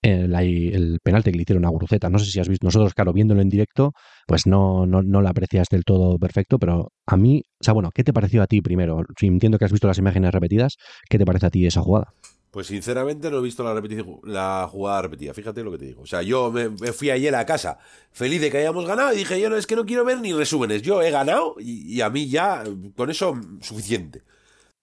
[0.00, 2.08] el, el, penalti que le hicieron a Guruceta?
[2.08, 3.92] No sé si has visto, nosotros, claro, viéndolo en directo,
[4.26, 7.90] pues no, no, no la aprecias del todo perfecto, pero a mí, o sea, bueno,
[7.92, 9.02] ¿qué te pareció a ti primero?
[9.18, 10.76] Si entiendo que has visto las imágenes repetidas,
[11.08, 12.14] ¿qué te parece a ti esa jugada?
[12.54, 13.82] Pues sinceramente no he visto la,
[14.22, 16.02] la jugada repetida, fíjate lo que te digo.
[16.02, 17.78] O sea, yo me, fui ayer a casa
[18.12, 20.32] feliz de que hayamos ganado y dije, yo no, es que no quiero ver ni
[20.32, 22.62] resúmenes, yo he ganado y, a mí ya
[22.94, 24.22] con eso suficiente.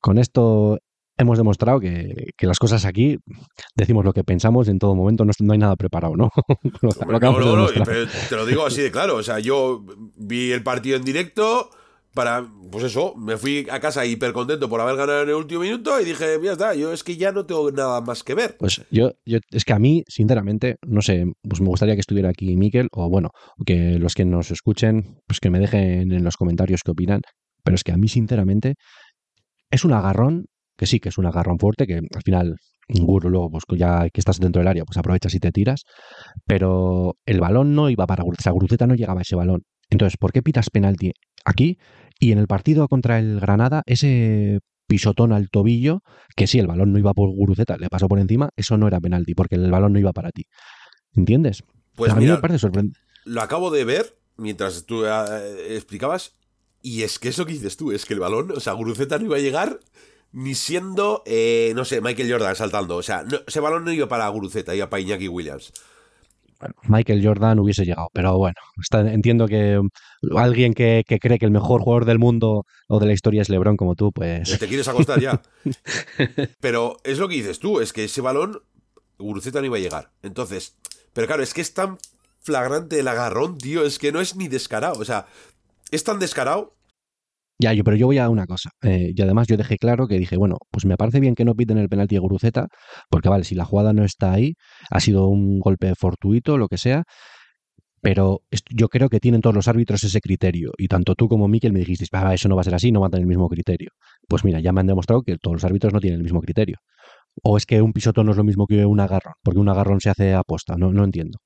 [0.01, 0.79] Con esto
[1.17, 3.17] hemos demostrado que, las cosas aquí
[3.75, 6.29] decimos lo que pensamos en todo momento, no, no hay nada preparado, ¿no?
[6.81, 9.85] no, no, no, te lo digo así de claro, o sea, yo
[10.17, 11.69] vi el partido en directo
[12.13, 15.61] para, pues eso, me fui a casa hiper contento por haber ganado en el último
[15.61, 18.57] minuto y dije, ya está, yo es que ya no tengo nada más que ver.
[18.57, 22.29] Pues yo, yo es que a mí, sinceramente, no sé, pues me gustaría que estuviera
[22.29, 23.29] aquí Miquel o bueno,
[23.65, 27.21] que los que nos escuchen, pues que me dejen en los comentarios qué opinan,
[27.63, 28.75] pero es que a mí, sinceramente,
[29.71, 30.45] es un agarrón,
[30.77, 32.55] que sí, que es un agarrón fuerte, que al final
[32.87, 35.83] Guru luego, pues ya que estás dentro del área, pues aprovechas y te tiras,
[36.45, 39.63] pero el balón no iba para Guruceta, Guruceta no llegaba a ese balón.
[39.89, 41.11] Entonces, ¿por qué pitas penalti
[41.45, 41.77] aquí
[42.19, 46.01] y en el partido contra el Granada, ese pisotón al tobillo,
[46.35, 48.99] que sí, el balón no iba por Guruceta, le pasó por encima, eso no era
[48.99, 50.43] penalti, porque el balón no iba para ti.
[51.15, 51.63] ¿Entiendes?
[51.95, 52.99] Pues a mí me parece sorprendente.
[53.25, 56.35] Lo acabo de ver mientras tú eh, explicabas,
[56.81, 59.25] y es que eso que dices tú, es que el balón, o sea, Guruceta no
[59.25, 59.79] iba a llegar
[60.33, 62.95] ni siendo, eh, no sé, Michael Jordan saltando.
[62.95, 65.73] O sea, ese balón no iba para Guruceta, iba para Iñaki Williams.
[66.83, 68.09] Michael Jordan hubiese llegado.
[68.13, 68.55] Pero bueno,
[69.09, 69.81] entiendo que
[70.35, 73.77] alguien que, cree que el mejor jugador del mundo o de la historia es LeBron
[73.77, 74.59] como tú, pues...
[74.59, 75.41] Te quieres acostar ya.
[76.59, 78.61] pero es lo que dices tú, es que ese balón,
[79.17, 80.11] Guruceta no iba a llegar.
[80.21, 80.75] Entonces,
[81.13, 81.97] pero claro, es que es tan
[82.39, 84.99] flagrante el agarrón, tío, es que no es ni descarado.
[84.99, 85.27] O sea,
[85.91, 86.75] es tan descarado
[87.61, 88.71] ya, yo, pero yo voy a una cosa.
[88.81, 91.53] Eh, y además yo dejé claro que dije, bueno, pues me parece bien que no
[91.53, 92.67] piten el penalti de Guruceta,
[93.07, 94.55] porque vale, si la jugada no está ahí,
[94.89, 97.03] ha sido un golpe fortuito, lo que sea,
[98.01, 100.71] pero yo creo que tienen todos los árbitros ese criterio.
[100.77, 103.01] Y tanto tú como Miquel me dijisteis, ah, eso no va a ser así, no
[103.01, 103.91] va a tener el mismo criterio.
[104.27, 106.77] Pues mira, ya me han demostrado que todos los árbitros no tienen el mismo criterio.
[107.43, 110.01] O es que un pisotón no es lo mismo que un agarrón, porque un agarrón
[110.01, 111.39] se hace a posta, no, no entiendo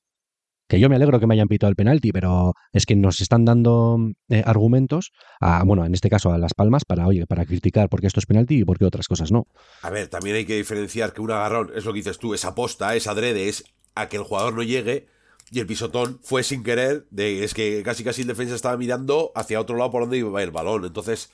[0.67, 3.45] que yo me alegro que me hayan pitado el penalti, pero es que nos están
[3.45, 3.97] dando
[4.29, 8.01] eh, argumentos, a, bueno, en este caso a Las Palmas, para, oye, para criticar por
[8.01, 9.47] qué esto es penalti y por qué otras cosas no.
[9.81, 12.45] A ver, también hay que diferenciar que un agarrón, es lo que dices tú, es
[12.45, 15.07] aposta, es adrede, es a que el jugador no llegue
[15.51, 19.31] y el pisotón fue sin querer, de, es que casi casi el defensa estaba mirando
[19.35, 20.85] hacia otro lado por donde iba el balón.
[20.85, 21.29] Entonces,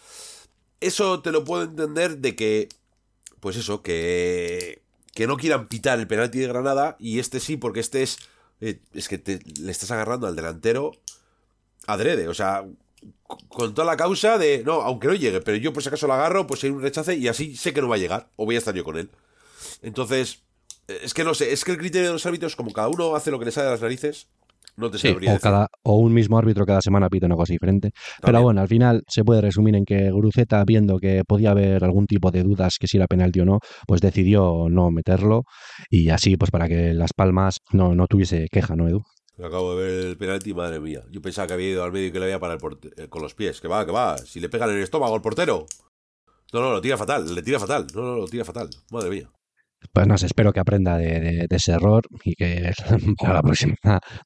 [0.81, 2.67] eso te lo puedo entender de que,
[3.39, 4.81] pues eso, que,
[5.13, 8.17] que no quieran pitar el penalti de Granada y este sí, porque este es
[8.61, 9.21] eh, es que
[9.59, 10.91] le estás agarrando al delantero
[11.87, 12.65] adrede, o sea,
[13.49, 16.13] con toda la causa de, no, aunque no llegue, pero yo por si acaso lo
[16.13, 18.55] agarro, pues hay un rechace y así sé que no va a llegar, o voy
[18.55, 19.09] a estar yo con él.
[19.81, 20.39] Entonces,
[20.87, 23.15] eh, es que no sé, es que el criterio de los árbitros, como cada uno
[23.15, 24.27] hace lo que le sale de las narices,
[24.81, 25.43] No te Sí, sabría o, decir.
[25.43, 27.91] cada, o un mismo árbitro cada semana pita una cosa diferente.
[28.21, 32.07] Pero bueno, al final se puede resumir en que Guruceta, viendo que podía haber algún
[32.07, 35.43] tipo de dudas que si era penalti o no, pues decidió no meterlo
[35.89, 39.01] y así pues para que Las Palmas no, no tuviese queja, ¿no, Edu?
[39.41, 41.01] Acabo de ver el penalti, madre mía.
[41.09, 43.21] Yo pensaba que había ido al medio y que le había el porte- eh, con
[43.21, 43.59] los pies.
[43.61, 44.17] Que va, que va.
[44.19, 45.65] Si le pegan en el estómago al portero.
[46.53, 47.33] No, no, lo tira fatal.
[47.33, 47.87] Le tira fatal.
[47.95, 48.69] No, no, lo tira fatal.
[48.91, 49.29] Madre mía.
[49.93, 52.71] Pues no sé, espero que aprenda de, de- de ese error y que
[53.19, 53.75] para la próxima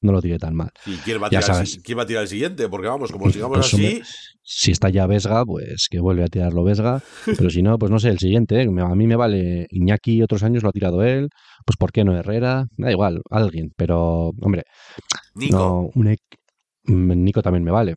[0.02, 0.70] no lo tire tan mal.
[0.84, 1.72] ¿Y quién va, a tirar el, sabes.
[1.72, 2.68] si- quién va a tirar el siguiente?
[2.68, 4.02] Porque vamos, como sigamos Pues, así.
[4.42, 7.02] si está ya Vesga, pues que vuelve a tirarlo Vesga.
[7.24, 8.60] Pero si no, pues no sé, el siguiente.
[8.62, 8.68] ¿eh?
[8.80, 11.28] A mí me vale Iñaki, otros años lo ha tirado él.
[11.64, 12.66] Pues ¿por qué no Herrera?
[12.76, 13.70] Da igual, alguien.
[13.76, 14.62] Pero, hombre,
[15.34, 15.56] Nico.
[15.56, 16.18] no, un ec-
[16.84, 17.94] mm, Nico también me vale.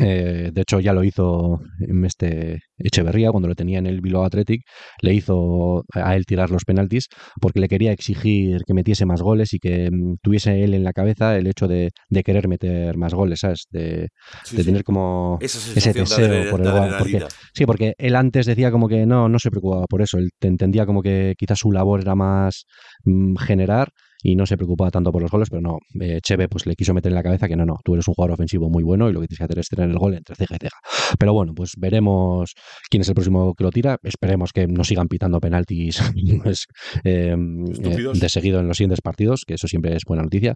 [0.00, 4.24] Eh, de hecho, ya lo hizo en este Echeverría cuando lo tenía en el Bilbao
[4.24, 4.62] Athletic.
[5.00, 7.08] Le hizo a él tirar los penaltis
[7.40, 10.92] porque le quería exigir que metiese más goles y que mm, tuviese él en la
[10.92, 13.66] cabeza el hecho de, de querer meter más goles, ¿sabes?
[13.70, 14.08] De,
[14.44, 14.68] Sí, de sí.
[14.68, 17.26] tener como ese deseo de, por el gol, porque-.
[17.54, 20.18] Sí, porque él antes decía como que no, no se preocupaba por eso.
[20.18, 22.64] Él te entendía como que quizás su labor era más
[23.04, 23.88] mm, generar
[24.22, 25.78] y no se preocupaba tanto por los goles, pero no.
[26.00, 28.14] Eh, Cheve pues le quiso meter en la cabeza que no, no, tú eres un
[28.14, 30.36] jugador ofensivo muy bueno y lo que tienes que hacer es tener el gol entre
[30.36, 30.78] ceja y ceja.
[31.18, 32.54] Pero bueno, pues veremos
[32.88, 33.98] quién es el próximo que lo tira.
[34.02, 36.02] Esperemos que no sigan pitando penaltis
[36.42, 36.66] pues,
[37.04, 40.54] eh, eh, de seguido en los siguientes partidos, que eso siempre es buena noticia.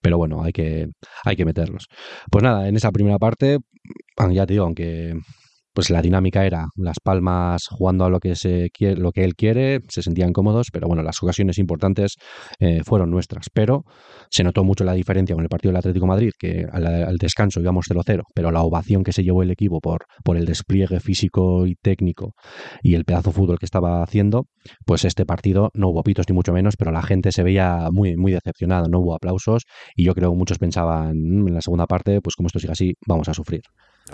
[0.00, 0.88] Pero bueno, hay que,
[1.24, 1.86] hay que meterlos.
[2.30, 3.58] Pues nada, en esa primera parte,
[4.16, 5.14] ah, ya te digo, aunque
[5.74, 9.34] pues la dinámica era Las Palmas jugando a lo que se quiere, lo que él
[9.34, 12.14] quiere, se sentían cómodos, pero bueno, las ocasiones importantes
[12.60, 13.46] eh, fueron nuestras.
[13.52, 13.84] Pero
[14.30, 17.60] se notó mucho la diferencia con el partido del Atlético Madrid, que al, al descanso
[17.60, 21.66] íbamos 0-0, pero la ovación que se llevó el equipo por, por el despliegue físico
[21.66, 22.32] y técnico
[22.82, 24.46] y el pedazo de fútbol que estaba haciendo,
[24.86, 28.16] pues este partido no hubo pitos ni mucho menos, pero la gente se veía muy,
[28.16, 29.64] muy decepcionada, no hubo aplausos
[29.96, 32.72] y yo creo que muchos pensaban "Mm, en la segunda parte, pues como esto sigue
[32.72, 33.62] así, vamos a sufrir.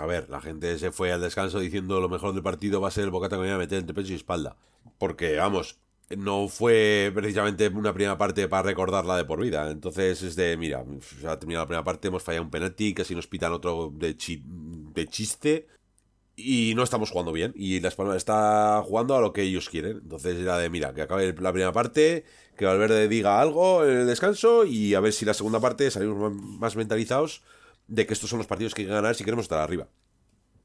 [0.01, 2.91] A ver, la gente se fue al descanso diciendo lo mejor del partido va a
[2.91, 4.57] ser el bocata que me voy a meter entre pecho y espalda.
[4.97, 5.77] Porque, vamos,
[6.17, 9.69] no fue precisamente una primera parte para recordarla de por vida.
[9.69, 10.83] Entonces es de, mira,
[11.19, 14.17] se ha terminado la primera parte, hemos fallado un penalti, casi nos pitan otro de,
[14.17, 15.67] chi- de chiste.
[16.35, 17.53] Y no estamos jugando bien.
[17.55, 19.99] Y Las Palmas está jugando a lo que ellos quieren.
[20.01, 22.25] Entonces era de, mira, que acabe la primera parte,
[22.57, 26.33] que Valverde diga algo en el descanso y a ver si la segunda parte salimos
[26.33, 27.43] más mentalizados
[27.91, 29.87] de que estos son los partidos que hay que ganar si queremos estar arriba.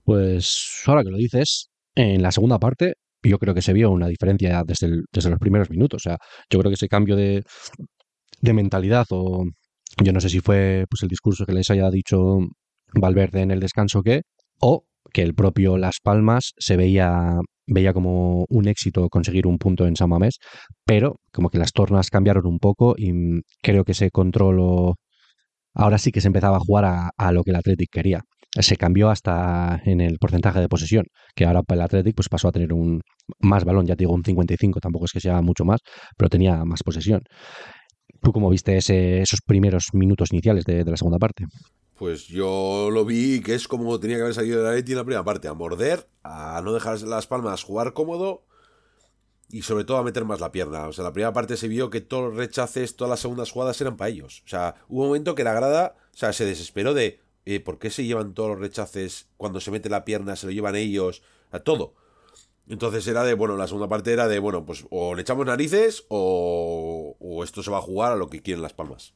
[0.04, 4.06] Pues ahora que lo dices, en la segunda parte yo creo que se vio una
[4.06, 6.02] diferencia desde, desde los primeros minutos.
[6.02, 7.42] O sea, yo creo que ese cambio de,
[8.40, 9.44] de mentalidad o
[10.02, 12.38] yo no sé si fue pues el discurso que les haya dicho
[12.94, 14.22] Valverde en el descanso que
[14.60, 19.86] o que el propio Las Palmas se veía veía como un éxito conseguir un punto
[19.86, 20.36] en San Mamés,
[20.84, 23.12] pero como que las tornas cambiaron un poco y
[23.62, 24.94] creo que ese control o-
[25.76, 28.22] ahora sí que se empezaba a jugar a, lo que el Athletic quería.
[28.58, 32.52] Se cambió hasta en el porcentaje de posesión, que ahora el Athletic pues pasó a
[32.52, 33.02] tener un
[33.38, 35.80] más balón, ya te digo un 55, tampoco es que sea mucho más,
[36.16, 37.20] pero tenía más posesión.
[38.22, 41.44] ¿Tú cómo viste ese- esos primeros minutos iniciales de, la segunda parte?
[41.98, 44.98] Pues yo lo vi que es como tenía que haber salido de la Leti en
[44.98, 48.46] la primera parte, a morder, a no dejar las palmas jugar cómodo
[49.48, 50.88] y sobre todo a meter más la pierna.
[50.88, 53.80] O sea, la primera parte se vio que todos los rechaces, todas las segundas jugadas
[53.80, 54.42] eran para ellos.
[54.44, 57.78] O sea, hubo un momento que la grada, o sea, se desesperó de eh, ¿por
[57.78, 61.22] qué se llevan todos los rechaces cuando se mete la pierna, se lo llevan ellos?
[61.52, 61.94] A todo.
[62.68, 66.04] Entonces era de, bueno, la segunda parte era de, bueno, pues o le echamos narices
[66.08, 69.14] o, o esto se va a jugar a lo que quieren las palmas.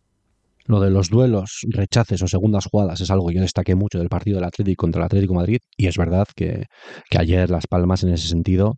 [0.67, 4.09] Lo de los duelos, rechaces o segundas jugadas es algo que yo destaqué mucho del
[4.09, 6.67] partido del Atlético contra el Atlético Madrid y es verdad que,
[7.11, 8.77] que ayer Las Palmas en ese sentido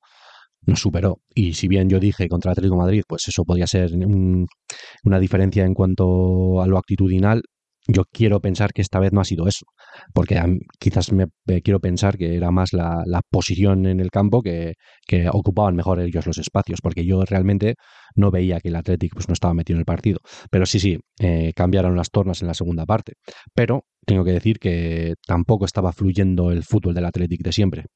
[0.66, 1.20] nos superó.
[1.34, 4.46] Y si bien yo dije contra Atlético Madrid, pues eso podía ser un-
[5.04, 7.42] una diferencia en cuanto a lo actitudinal,
[7.88, 9.66] yo quiero pensar que esta vez no ha sido eso,
[10.14, 10.40] porque
[10.78, 11.26] quizás me,
[11.64, 14.74] quiero pensar que era más la, la posición en el campo que,
[15.06, 17.74] que ocupaban mejor ellos los espacios, porque yo realmente
[18.14, 20.20] no veía que el Atlético pues, no estaba metido en el partido.
[20.50, 23.14] Pero sí, sí, eh, cambiaron las tornas en la segunda parte.
[23.52, 27.86] Pero tengo que decir que tampoco estaba fluyendo el fútbol del Atlético de siempre.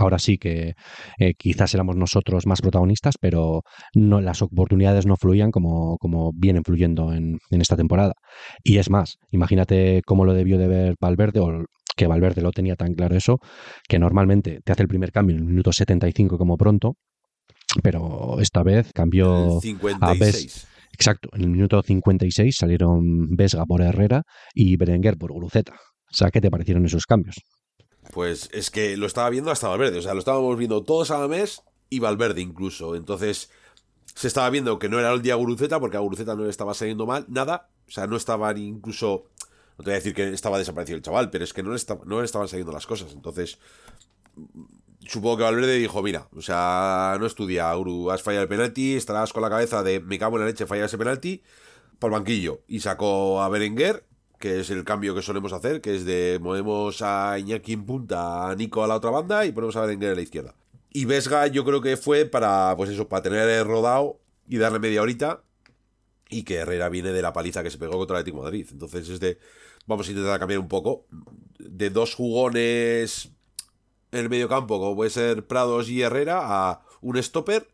[0.00, 0.72] Ahora sí que
[1.18, 6.64] eh, quizás éramos nosotros más protagonistas, pero no, las oportunidades no fluían como, como vienen
[6.64, 8.14] fluyendo en, en esta temporada.
[8.64, 12.76] Y es más, imagínate cómo lo debió de ver Valverde, o que Valverde lo tenía
[12.76, 13.40] tan claro eso,
[13.86, 16.94] que normalmente te hace el primer cambio en el minuto 75 como pronto,
[17.82, 19.56] pero esta vez cambió...
[19.56, 20.66] El 56.
[20.94, 24.22] Exacto, en el minuto 56 salieron Vesga por Herrera
[24.54, 25.74] y Berenguer por Guruceta.
[25.74, 27.36] O sea, ¿qué te parecieron esos cambios?
[28.12, 31.18] Pues es que lo estaba viendo hasta Valverde, o sea, lo estábamos viendo todos a
[31.18, 32.96] la mes y Valverde incluso.
[32.96, 33.50] Entonces,
[34.14, 36.74] se estaba viendo que no era el día Guruceta, porque a Guruceta no le estaba
[36.74, 37.68] saliendo mal, nada.
[37.86, 39.24] O sea, no estaban incluso.
[39.78, 41.80] No te voy a decir que estaba desaparecido el chaval, pero es que no le,
[42.04, 43.12] no le estaban saliendo las cosas.
[43.12, 43.58] Entonces,
[45.06, 49.32] supongo que Valverde dijo, mira, o sea, no estudia, Uru, has fallado el penalti, estarás
[49.32, 51.42] con la cabeza de me cago en la leche, falla ese penalti,
[51.98, 52.60] por banquillo.
[52.68, 54.04] Y sacó a Berenguer,
[54.40, 58.48] que es el cambio que solemos hacer, que es de movemos a Iñaki en punta,
[58.48, 60.54] a Nico a la otra banda y ponemos a Berenguer a la izquierda.
[60.90, 65.02] Y Vesga yo creo que fue para, pues eso, para tener rodado y darle media
[65.02, 65.42] horita
[66.30, 68.66] y que Herrera viene de la paliza que se pegó contra el Atlético Madrid.
[68.72, 69.38] Entonces es de,
[69.86, 71.04] vamos a intentar cambiar un poco,
[71.58, 73.28] de dos jugones
[74.10, 77.68] en el medio campo, como puede ser Prados y Herrera, a un stopper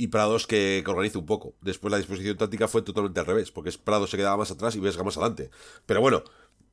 [0.00, 1.54] y Prados que, organice un poco.
[1.60, 4.80] Después la disposición táctica fue totalmente al revés, porque Prados se quedaba más atrás y
[4.80, 5.50] Vesga más adelante.
[5.84, 6.22] Pero bueno,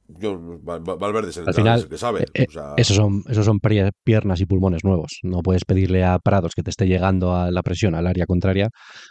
[0.08, 2.26] yo, Valverde es el, Al final, que sabe.
[2.34, 3.60] eh, esos, son, esos son
[4.04, 5.20] piernas y pulmones nuevos.
[5.24, 8.70] No puedes pedirle a Prados que te esté llegando a la presión al área contraria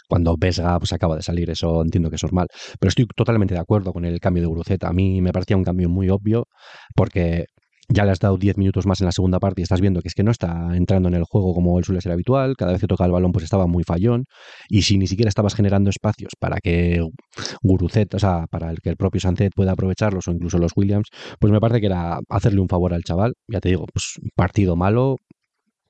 [0.08, 1.50] cuando Vesga pues, acaba de salir.
[1.50, 2.46] Eso entiendo que es normal.
[2.80, 4.88] Pero estoy totalmente de acuerdo con el cambio de Guruceta.
[4.88, 6.48] A mí me parecía un cambio muy obvio
[6.94, 7.44] porque
[7.88, 10.08] ya le has dado 10 minutos más en la segunda parte y estás viendo que
[10.08, 12.80] es que no está entrando en el juego como él suele ser habitual, cada vez
[12.80, 14.24] que toca el balón pues estaba muy fallón
[14.68, 17.00] y si ni siquiera estabas generando espacios para que
[17.62, 21.08] Gurucet, o sea, para el que el propio Sancet pueda aprovecharlos o incluso los Williams,
[21.38, 24.76] pues me parece que era hacerle un favor al chaval, ya te digo, pues partido
[24.76, 25.16] malo,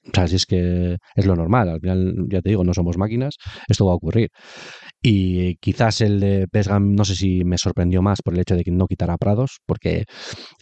[0.06, 2.96] o sea, si es que es lo normal, al final, ya te digo, no somos
[2.96, 3.36] máquinas,
[3.68, 4.30] esto va a ocurrir.
[5.02, 8.64] Y quizás el de Pesgam, no sé si me sorprendió más por el hecho de
[8.64, 10.04] que no quitara Prados, porque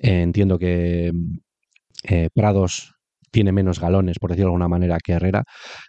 [0.03, 1.13] eh, entiendo que
[2.05, 2.95] eh, Prados
[3.35, 5.43] tiene menos galones, por decirlo de alguna manera, que Herrera,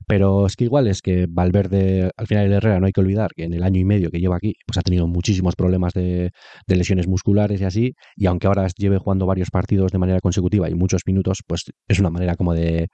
[0.08, 3.34] pero es que igual es que Valverde, al final el Herrera no hay que olvidar
[3.36, 6.32] que en el año y medio que lleva aquí, pues ha tenido muchísimos problemas de,
[6.66, 10.74] lesiones musculares y así, y aunque ahora lleve jugando varios partidos de manera consecutiva y
[10.74, 12.88] muchos minutos, pues es una manera como de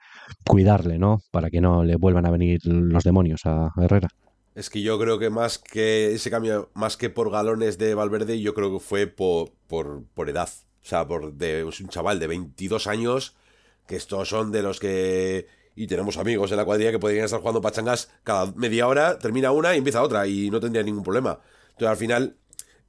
[0.46, 1.20] cuidarle, ¿no?
[1.30, 4.08] Para que no le vuelvan a venir los demonios a Herrera.
[4.54, 8.38] Es que yo creo que más que ese cambio, más que por galones de Valverde,
[8.38, 10.50] yo creo que fue por, por, por edad.
[10.82, 13.34] O sea, por de, un chaval de 22 años
[13.96, 15.46] estos son de los que...
[15.74, 19.52] Y tenemos amigos en la cuadrilla que podrían estar jugando pachangas cada media hora, termina
[19.52, 21.40] una y empieza otra, y no tendría ningún problema.
[21.70, 22.36] Entonces, al final,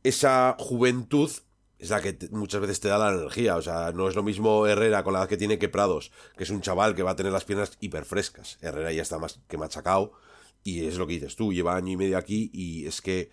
[0.03, 1.31] esa juventud
[1.79, 3.55] es la que muchas veces te da la energía.
[3.55, 6.43] O sea, no es lo mismo Herrera con la edad que tiene que Prados, que
[6.43, 8.57] es un chaval que va a tener las piernas hiper frescas.
[8.61, 10.13] Herrera ya está más que machacado,
[10.63, 13.31] y es lo que dices tú, lleva año y medio aquí, y es que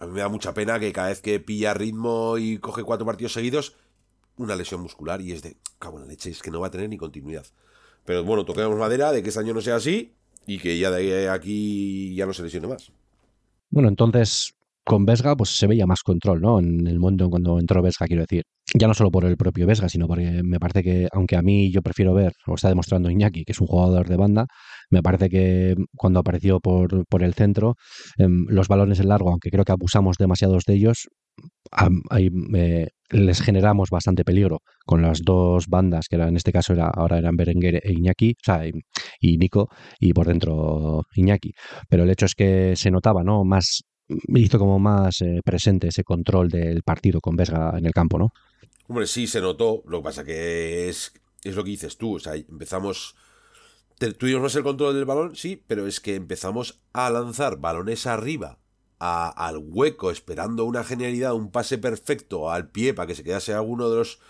[0.00, 3.06] a mí me da mucha pena que cada vez que pilla ritmo y coge cuatro
[3.06, 3.74] partidos seguidos,
[4.38, 6.88] una lesión muscular y es de, en la leche, es que no va a tener
[6.88, 7.44] ni continuidad.
[8.04, 10.14] Pero bueno, toquemos madera de que este año no sea así
[10.46, 12.90] y que ya de aquí ya no se lesione más.
[13.70, 14.54] Bueno, entonces
[14.88, 16.58] con Vesga pues se veía más control, ¿no?
[16.58, 18.44] En el mundo cuando entró Vesga, quiero decir.
[18.74, 21.70] Ya no solo por el propio Vesga, sino porque me parece que, aunque a mí
[21.70, 24.46] yo prefiero ver, o está demostrando Iñaki, que es un jugador de banda,
[24.90, 27.74] me parece que cuando apareció por, por el centro,
[28.16, 31.08] em, los balones en largo, aunque creo que abusamos demasiados de ellos,
[32.16, 36.88] eh, les generamos bastante peligro con las dos bandas, que era, en este caso era,
[36.88, 38.66] ahora eran Berenguer e Iñaki, o sea,
[39.20, 41.52] y, Nico, y por dentro Iñaki.
[41.88, 43.44] Pero el hecho es que se notaba, ¿no?
[43.44, 48.18] Más, hizo como más eh, presente ese control del partido con Vesga en el campo,
[48.18, 48.28] ¿no?
[48.88, 51.12] Hombre, sí se notó, lo que pasa que es,
[51.44, 53.14] es lo que dices tú, o sea, empezamos...
[54.16, 58.60] Tuvimos más el control del balón, sí, pero es que empezamos a lanzar balones arriba
[58.98, 63.88] al hueco esperando una genialidad, un pase perfecto al pie para que se quedase alguno
[63.90, 64.20] de los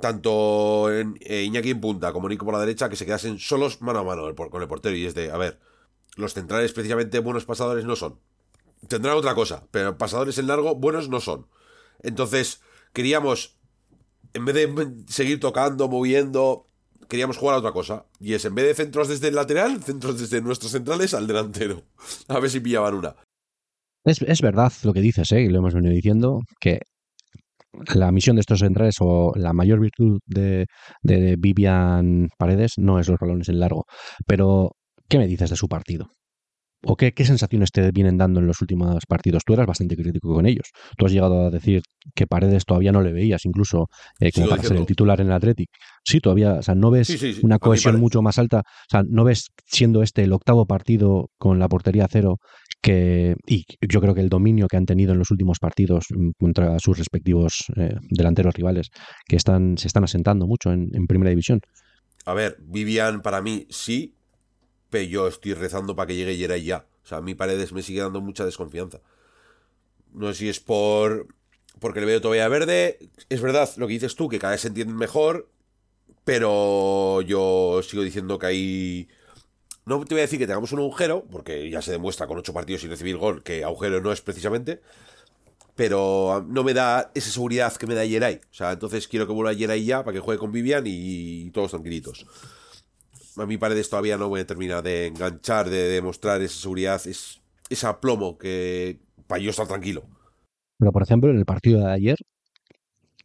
[0.00, 4.00] tanto eh, Iñaki en punta como Nico por la derecha que se quedasen solos mano
[4.00, 5.58] a mano con el portero y es de, a ver,
[6.16, 8.18] los centrales precisamente buenos pasadores no son.
[8.88, 11.46] Tendrán otra cosa, pero pasadores en largo buenos no son.
[12.02, 12.60] Entonces,
[12.92, 13.56] queríamos
[14.34, 16.68] en vez de seguir tocando, moviendo,
[17.08, 18.06] queríamos jugar a otra cosa.
[18.20, 21.82] Y es, en vez de centros desde el lateral, centros desde nuestros centrales al delantero.
[22.28, 23.16] A ver si pillaban una.
[24.06, 25.42] Es, verdad lo que dices, ¿eh?
[25.42, 26.78] y lo hemos venido diciendo, que
[27.94, 30.66] la misión de estos centrales o la mayor virtud de,
[31.02, 33.84] de Vivian Paredes no es los balones en largo.
[34.24, 34.76] Pero,
[35.08, 36.08] ¿qué me dices de su partido?
[36.88, 39.42] ¿O qué, sensaciones te vienen dando en los últimos partidos?
[39.44, 40.70] Tú eras bastante crítico con ellos.
[40.96, 41.82] Tú has llegado a decir
[42.14, 43.88] que Paredes todavía no le veías, incluso
[44.20, 45.68] eh, como para ser el titular en el Athletic.
[46.04, 47.10] Sí, todavía, o sea, no ves
[47.42, 48.60] una cohesión mucho más alta.
[48.60, 52.38] O sea, no ves siendo este el octavo partido con la portería cero
[52.82, 56.78] y yo creo que el dominio que han tenido en los últimos partidos mm, contra
[56.78, 58.90] sus respectivos eh, delanteros rivales
[59.26, 61.60] que están se están asentando mucho en, primera división.
[62.24, 64.14] A ver, Vivian para mí sí,
[64.90, 66.86] pero yo estoy rezando para que llegue Yeray ya.
[67.04, 69.00] O sea, a mí Paredes me sigue dando mucha desconfianza.
[70.12, 71.28] No sé si es por.
[71.78, 72.98] porque le veo todavía verde.
[73.28, 75.48] Es verdad lo que dices tú, que cada vez se entiende mejor.
[76.24, 79.08] Pero yo sigo diciendo que hay.
[79.86, 82.52] No te voy a decir que tengamos un agujero, porque ya se demuestra con ocho
[82.52, 84.80] partidos sin recibir gol que agujero no es precisamente.
[85.76, 88.36] pero no me da esa seguridad que me da Jerai.
[88.50, 91.70] O sea, entonces quiero que vuelva Jerai ya para que juegue con Vivian y, todos
[91.70, 92.26] tranquilitos.
[93.36, 97.42] A mí Paredes todavía no voy a terminar de enganchar, de demostrar esa seguridad, es,
[97.68, 100.04] ese aplomo que para yo estar tranquilo.
[100.78, 102.16] Pero, por ejemplo, en el partido de ayer,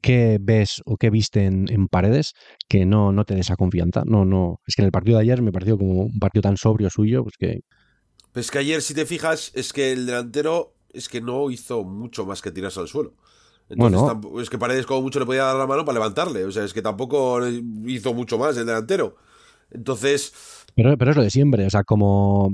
[0.02, 2.34] ¿qué ves o qué viste en, Paredes
[2.68, 4.04] que no, no te dé esa confianza?
[4.06, 4.60] No, no.
[4.66, 7.24] Es que en el partido de ayer me pareció como un partido tan sobrio suyo,
[7.24, 7.60] pues que.
[8.34, 12.26] Pues que ayer, si te fijas, es que el delantero es que no hizo mucho
[12.26, 13.14] más que tirarse al suelo.
[13.70, 14.42] Entonces, bueno.
[14.42, 16.46] es que Paredes como mucho le podía dar la mano para levantarle.
[16.46, 17.40] O sea, es que tampoco
[17.86, 19.16] hizo mucho más el delantero.
[19.70, 20.34] Entonces.
[20.76, 21.66] Pero, pero es lo de siempre.
[21.66, 22.52] O sea, como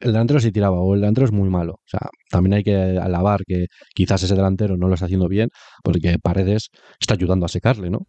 [0.00, 1.74] el delantero se tiraba o el delantero es muy malo.
[1.74, 5.50] O sea, también hay que alabar que quizás ese delantero no lo está haciendo bien
[5.82, 8.06] porque Paredes está ayudando a secarle, ¿no?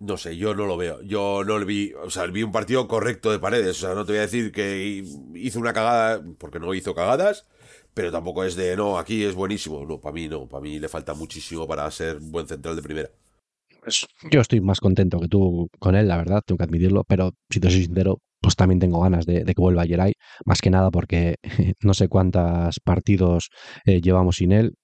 [0.00, 1.00] No sé, yo no lo veo.
[1.02, 3.82] Yo no le vi, o sea, vi un partido correcto de Paredes.
[3.82, 5.04] O sea, no te voy a decir que
[5.34, 7.46] hizo una cagada, porque no hizo cagadas,
[7.94, 9.84] pero tampoco es de, no, aquí es buenísimo.
[9.86, 13.10] No, para mí no, para mí le falta muchísimo para ser buen central de primera.
[13.80, 17.32] Pues yo estoy más contento que tú con él, la verdad, tengo que admitirlo, pero
[17.50, 20.12] si te soy sincero, pues también tengo ganas de, que vuelva Jerai,
[20.44, 21.36] más que nada porque
[21.82, 23.48] no sé cuántos partidos
[23.86, 24.74] eh, llevamos sin él,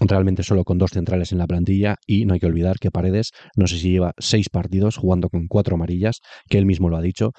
[0.00, 3.30] realmente solo con dos centrales en la plantilla y no hay que olvidar que Paredes
[3.56, 7.00] no sé si lleva seis partidos jugando con cuatro amarillas, que él mismo lo ha
[7.00, 7.30] dicho,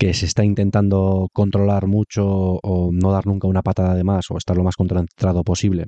[0.00, 4.36] que se está intentando controlar mucho o no dar nunca una patada de más o
[4.36, 5.86] estar lo más concentrado posible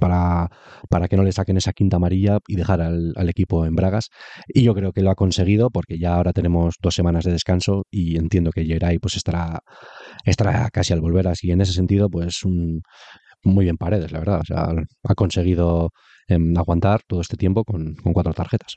[0.00, 0.48] para,
[0.88, 4.08] para, que no le saquen esa quinta amarilla y dejar al, equipo en Bragas.
[4.48, 7.84] Y yo creo que lo ha conseguido porque ya ahora tenemos dos semanas de descanso
[7.90, 9.60] y entiendo que Geray pues estará,
[10.24, 11.28] estará casi al volver.
[11.28, 12.82] Así en ese sentido, pues un,
[13.44, 14.40] muy bien Paredes, la verdad.
[14.40, 14.68] O sea,
[15.02, 15.90] ha conseguido
[16.28, 18.76] em, aguantar todo este tiempo con, cuatro tarjetas.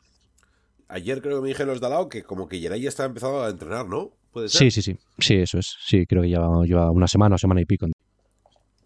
[0.89, 3.43] Ayer creo que me dijeron los de Alao que como que Yeray ya está empezando
[3.43, 4.11] a entrenar, ¿no?
[4.31, 4.59] ¿Puede ser?
[4.59, 4.97] Sí, sí, sí.
[5.19, 5.75] Sí, eso es.
[5.85, 7.87] Sí, creo que lleva, lleva una semana o semana y pico.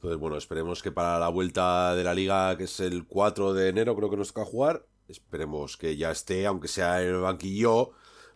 [0.01, 3.69] Entonces, bueno, esperemos que para la vuelta de la liga, que es el 4 de
[3.69, 7.91] enero, creo que nos toca jugar, esperemos que ya esté, aunque sea en el banquillo,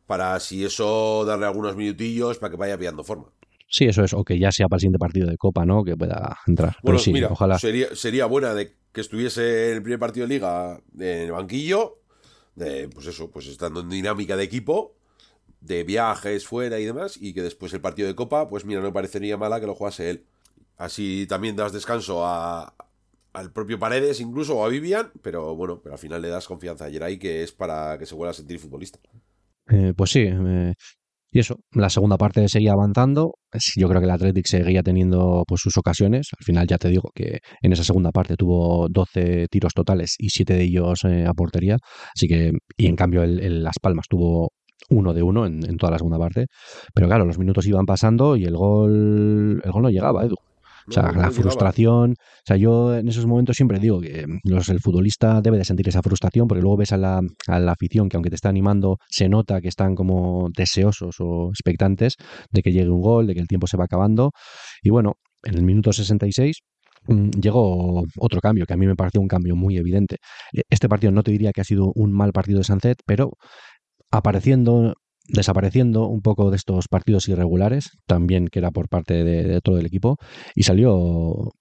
[0.05, 3.31] para si eso darle algunos minutillos para que vaya pillando forma.
[3.67, 5.83] Sí, eso es, o que ya sea para el siguiente partido de Copa, ¿no?
[5.83, 6.77] Que pueda entrar.
[6.83, 7.57] Bueno, sí, mira, ojalá.
[7.57, 11.97] Sería, sería buena de que estuviese en el primer partido de Liga en el banquillo,
[12.53, 14.93] de, pues eso, pues estando en dinámica de equipo,
[15.61, 18.85] de viajes fuera y demás, y que después el partido de Copa, pues mira, no
[18.85, 20.25] me parecería mala que lo jugase él.
[20.77, 22.73] Así también das descanso a,
[23.33, 26.85] al propio Paredes incluso o a Vivian, pero bueno, pero al final le das confianza
[26.85, 28.99] a Jerai que es para que se vuelva a sentir futbolista.
[29.69, 30.73] Eh, pues sí, eh,
[31.31, 33.33] y eso, la segunda parte seguía avanzando.
[33.75, 36.29] Yo creo que el Athletic seguía teniendo pues, sus ocasiones.
[36.39, 40.29] Al final ya te digo que en esa segunda parte tuvo 12 tiros totales y
[40.29, 41.77] 7 de ellos eh, a portería.
[42.15, 44.53] Así que, y en cambio el, Las Palmas tuvo
[44.89, 46.45] uno de uno en, en, toda la segunda parte.
[46.93, 50.35] Pero claro, los minutos iban pasando y el gol, el gol no llegaba, Edu.
[50.87, 52.11] O sea, la frustración.
[52.11, 55.87] O sea, yo en esos momentos siempre digo que los, el futbolista debe de sentir
[55.89, 58.97] esa frustración porque luego ves a la, a la afición que aunque te está animando,
[59.09, 62.15] se nota que están como deseosos o expectantes
[62.51, 64.31] de que llegue un gol, de que el tiempo se va acabando.
[64.83, 65.13] Y bueno,
[65.43, 66.57] en el minuto 66
[67.07, 70.17] mm, llegó otro cambio que a mí me pareció un cambio muy evidente.
[70.53, 73.31] E, este partido no te diría que ha sido un mal partido de Sanzet, pero
[74.11, 74.93] apareciendo
[75.27, 79.85] desapareciendo un poco de estos partidos irregulares, también que era por parte de, todo el
[79.85, 80.17] equipo,
[80.55, 81.51] y salió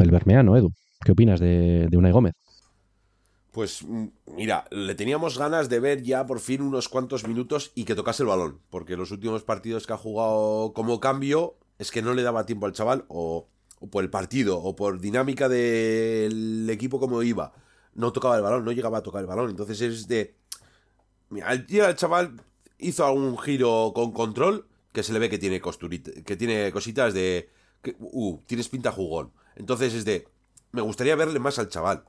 [0.00, 0.70] el Bermeano, Edu.
[1.04, 2.34] ¿Qué opinas de, de Unai Gómez?
[3.54, 3.86] Pues
[4.26, 8.24] mira, le teníamos ganas de ver ya por fin unos cuantos minutos y que tocase
[8.24, 12.24] el balón, porque los últimos partidos que ha jugado como cambio es que no le
[12.24, 13.46] daba tiempo al chaval, o,
[13.90, 17.52] por el partido, o por dinámica del equipo como iba,
[17.94, 20.34] no tocaba el balón, no llegaba a tocar el balón, entonces es de...
[21.30, 22.40] Mira, el chaval
[22.78, 27.50] hizo algún giro con control que se le ve que tiene que tiene cositas de
[27.82, 29.32] que, uh, tienes pinta jugón.
[29.56, 30.28] Entonces es de
[30.72, 32.04] me gustaría verle más al chaval.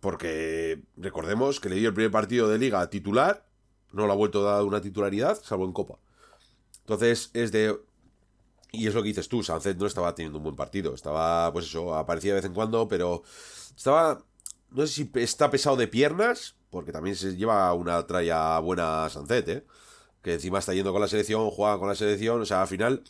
[0.00, 3.46] Porque recordemos que le dio el primer partido de liga titular,
[3.92, 5.98] no lo ha vuelto a dar una titularidad, salvo en Copa.
[6.80, 7.78] Entonces es de
[8.74, 10.94] y es lo que dices tú, Sánchez no estaba teniendo un buen partido.
[10.94, 13.22] Estaba, pues eso, aparecía de vez en cuando, pero
[13.76, 14.24] estaba.
[14.70, 19.48] No sé si está pesado de piernas, porque también se lleva una tralla buena Sancet,
[19.48, 19.64] ¿eh?
[20.22, 23.04] Que encima está yendo con la selección, juega con la selección, o sea, al final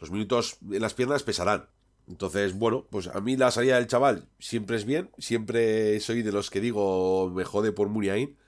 [0.00, 1.66] los minutos en las piernas pesarán.
[2.08, 6.32] Entonces, bueno, pues a mí la salida del chaval siempre es bien, siempre soy de
[6.32, 8.38] los que digo me jode por Muniain,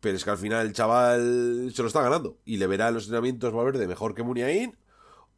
[0.00, 2.94] pero es que al final el chaval se lo está ganando y le verá en
[2.94, 4.74] los entrenamientos de mejor que Muniain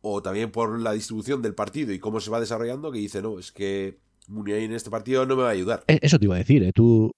[0.02, 3.40] o también por la distribución del partido y cómo se va desarrollando que dice, no,
[3.40, 3.98] es que
[4.28, 5.82] Muniain en este partido no me va a ayudar.
[5.88, 6.70] E-, eso te iba a decir, ¿eh?
[6.72, 7.10] tú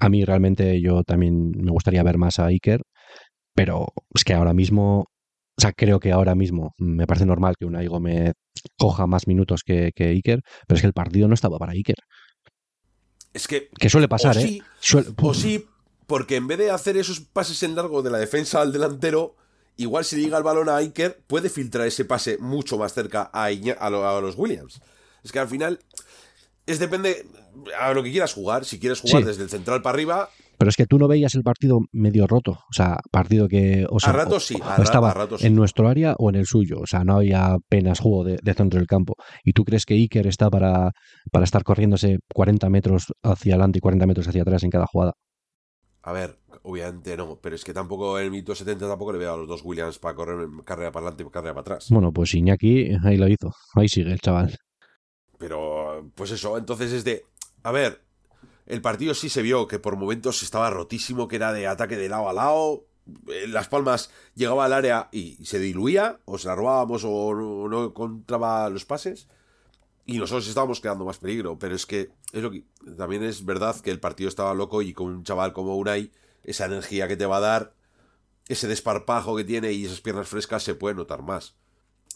[0.00, 2.82] a mí realmente yo también me gustaría ver más a Iker,
[3.54, 5.00] pero es que ahora mismo,
[5.56, 8.32] o sea, creo que ahora mismo me parece normal que un Aigo me
[8.78, 11.96] coja más minutos que, que Iker, pero es que el partido no estaba para Iker.
[13.32, 13.68] Es que.
[13.78, 14.60] Que suele pasar, o ¿eh?
[14.80, 15.66] Suele- o sí,
[16.06, 19.36] porque en vez de hacer esos pases en largo de la defensa al delantero,
[19.76, 23.30] igual si le llega el balón a Iker, puede filtrar ese pase mucho más cerca
[23.32, 24.80] a, Iña- a, lo- a los Williams.
[25.22, 25.80] Es que al final.
[26.66, 27.24] Es depende
[27.80, 28.64] a lo que quieras jugar.
[28.64, 29.28] Si quieres jugar Sí.
[29.28, 32.52] desde el central para arriba, Pero es que tú no veías el partido medio roto.
[32.52, 33.86] O sea, partido que.
[33.90, 35.46] O sea, a ratos o- sí, a, o ra- estaba a ratos sí.
[35.48, 36.78] en nuestro área o en el suyo.
[36.80, 39.14] O sea, no había apenas juego de, de centro del campo.
[39.44, 40.92] ¿Y tú crees que Iker está para,
[41.30, 45.12] para estar corriéndose 40 metros hacia adelante y 40 metros hacia atrás en cada jugada?
[46.02, 49.34] A ver, obviamente no, pero es que tampoco en el minuto 70 tampoco le veo
[49.34, 51.88] a los dos Williams para correr carrera para adelante y carrera para atrás.
[51.90, 53.52] Bueno, pues Iñaki ahí lo hizo.
[53.74, 54.56] Ahí sigue el chaval.
[55.38, 57.24] Pero, pues eso, entonces es de.
[57.62, 58.02] A ver,
[58.66, 62.08] el partido sí se vio que por momentos estaba rotísimo, que era de ataque de
[62.08, 62.84] lado a lado.
[63.48, 67.84] Las Palmas llegaba al área y se diluía, o se la robábamos o no, no
[67.84, 69.28] encontraba los pases.
[70.04, 71.58] Y nosotros estábamos creando más peligro.
[71.58, 72.64] Pero es que, es lo que
[72.96, 76.12] también es verdad que el partido estaba loco y con un chaval como Unai,
[76.44, 77.74] esa energía que te va a dar,
[78.48, 81.56] ese desparpajo que tiene y esas piernas frescas se puede notar más.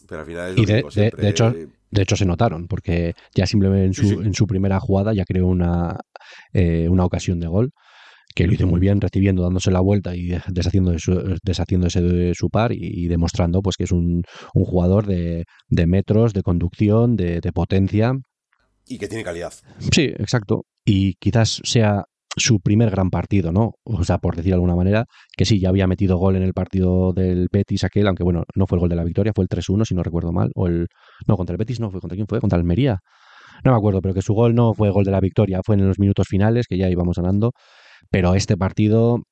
[0.07, 0.83] Pero al final Y de-
[1.29, 1.53] hecho,
[1.93, 4.25] De hecho, se notaron, porque ya simplemente en Sí, su, sí.
[4.27, 5.99] en su primera jugada ya creó una,
[6.53, 7.71] eh, una ocasión de gol,
[8.33, 12.33] que lo hizo muy bien, recibiendo, dándose la vuelta y deshaciendo de su- deshaciéndose de
[12.33, 14.23] su par y, y demostrando pues que es un,
[14.53, 18.13] un jugador de, de metros, de conducción, de, de potencia.
[18.87, 19.51] y que tiene calidad.
[19.91, 20.65] Sí, exacto.
[20.85, 22.05] Y quizás sea
[22.37, 23.73] su primer gran partido, ¿no?
[23.83, 25.05] O sea, por decir de alguna manera,
[25.35, 28.67] que sí, ya había metido gol en el partido del Betis aquel, aunque bueno, no
[28.67, 30.87] fue el gol de la victoria, fue el 3-1, si no recuerdo mal, o el...
[31.27, 32.99] No, contra el Betis no, fue contra quién fue, contra Almería.
[33.63, 35.87] No me acuerdo, pero que su gol no fue gol de la victoria, fue en
[35.87, 37.51] los minutos finales, que ya íbamos ganando,
[38.09, 39.23] pero este partido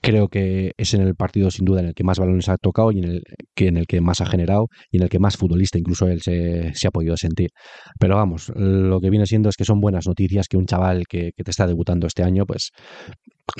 [0.00, 2.92] creo que es en el partido sin duda en el que más balones ha tocado
[2.92, 3.22] y en el
[3.54, 6.22] que, en el que más ha generado y en el que más futbolista incluso él
[6.22, 7.50] se, ha podido sentir.
[7.98, 11.32] Pero vamos, lo que viene siendo es que son buenas noticias que un chaval que,
[11.36, 12.70] te está debutando este año, pues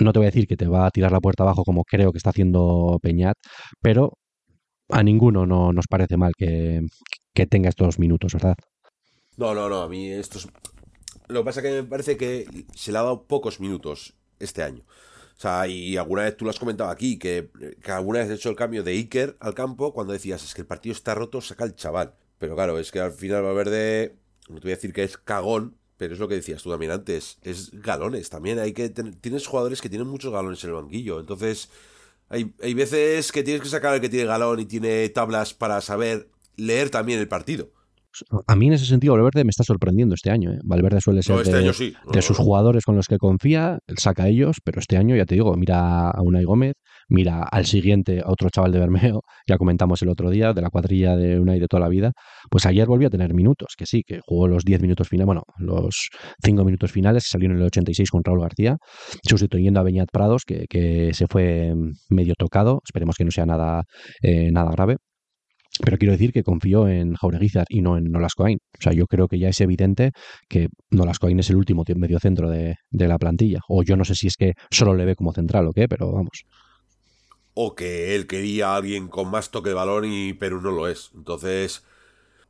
[0.01, 2.13] no te voy a decir que te va a tirar la puerta abajo como creo
[2.13, 3.37] que está haciendo Peñat,
[3.81, 4.13] pero
[4.89, 6.81] a ninguno no nos parece mal que,
[7.35, 8.55] que tenga estos minutos, ¿verdad?
[9.37, 10.49] No, no, no, a mí esto es...
[11.29, 14.63] Lo que pasa es que me parece que se le ha dado pocos minutos este
[14.63, 14.85] año.
[15.43, 17.51] O sea, y alguna vez tú lo has comentado aquí, que,
[17.83, 20.61] que alguna vez has hecho el cambio de Iker al campo cuando decías, es que
[20.61, 22.15] el partido está roto, saca el chaval.
[22.39, 24.15] Pero claro, es que al final Valverde,
[24.49, 26.93] no te voy a decir que es cagón, pero es lo que decías tú también
[26.93, 28.61] antes, es galones también.
[28.61, 31.71] Hay que tienes jugadores que tienen muchos galones en el banquillo, entonces
[32.29, 35.81] hay, hay veces que tienes que sacar al que tiene galón y tiene tablas para
[35.81, 37.73] saber leer también el partido.
[38.47, 40.53] A mí en ese sentido Valverde me está sorprendiendo este año.
[40.53, 40.59] ¿eh?
[40.65, 41.95] Valverde suele ser No, este de, año sí.
[42.05, 45.17] No, de no, sus jugadores con los que confía, saca a ellos, pero este año
[45.17, 46.75] ya te digo, mira a Unai Gómez,
[47.09, 50.71] mira al siguiente, a otro chaval de Bermeo, ya comentamos el otro día, de la
[50.71, 52.13] cuadrilla de Unai de toda la vida,
[52.51, 55.43] pues ayer volvió a tener minutos, que sí, que jugó los 10 minutos finales, bueno,
[55.59, 56.09] los
[56.45, 58.77] 5 minutos finales, salió en el 86 con Raúl García,
[59.23, 61.73] sustituyendo a Beñat Prados, que, que se fue
[62.11, 63.85] medio tocado, esperemos que no sea nada,
[64.23, 64.97] eh, nada grave.
[65.85, 68.59] Pero quiero decir que confío en Jaureguizar y no en Nolascoain.
[68.79, 70.13] O sea, yo creo que ya es evidente
[70.49, 73.61] que Nolascoain es el último mediocentro de, de la plantilla.
[73.69, 76.13] O yo no sé si es que solo le ve como central o qué, pero
[76.13, 76.45] vamos.
[77.55, 80.89] o que él quería a alguien con más toque de balón y Perú no lo
[80.89, 81.11] es.
[81.15, 81.85] Entonces,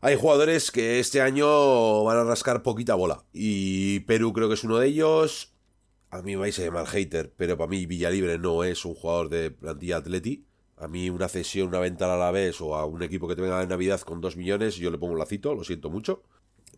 [0.00, 3.24] hay jugadores que este año van a rascar poquita bola.
[3.32, 5.54] Y Perú creo que es uno de ellos.
[6.10, 9.28] A mí me vais a llamar hater, pero para mí Villalibre no es un jugador
[9.30, 10.46] de plantilla atleti.
[10.82, 13.42] A mí una cesión, una venta a la vez o a un equipo que te
[13.42, 16.24] venga de Navidad con dos millones, yo le pongo un lacito, lo siento mucho.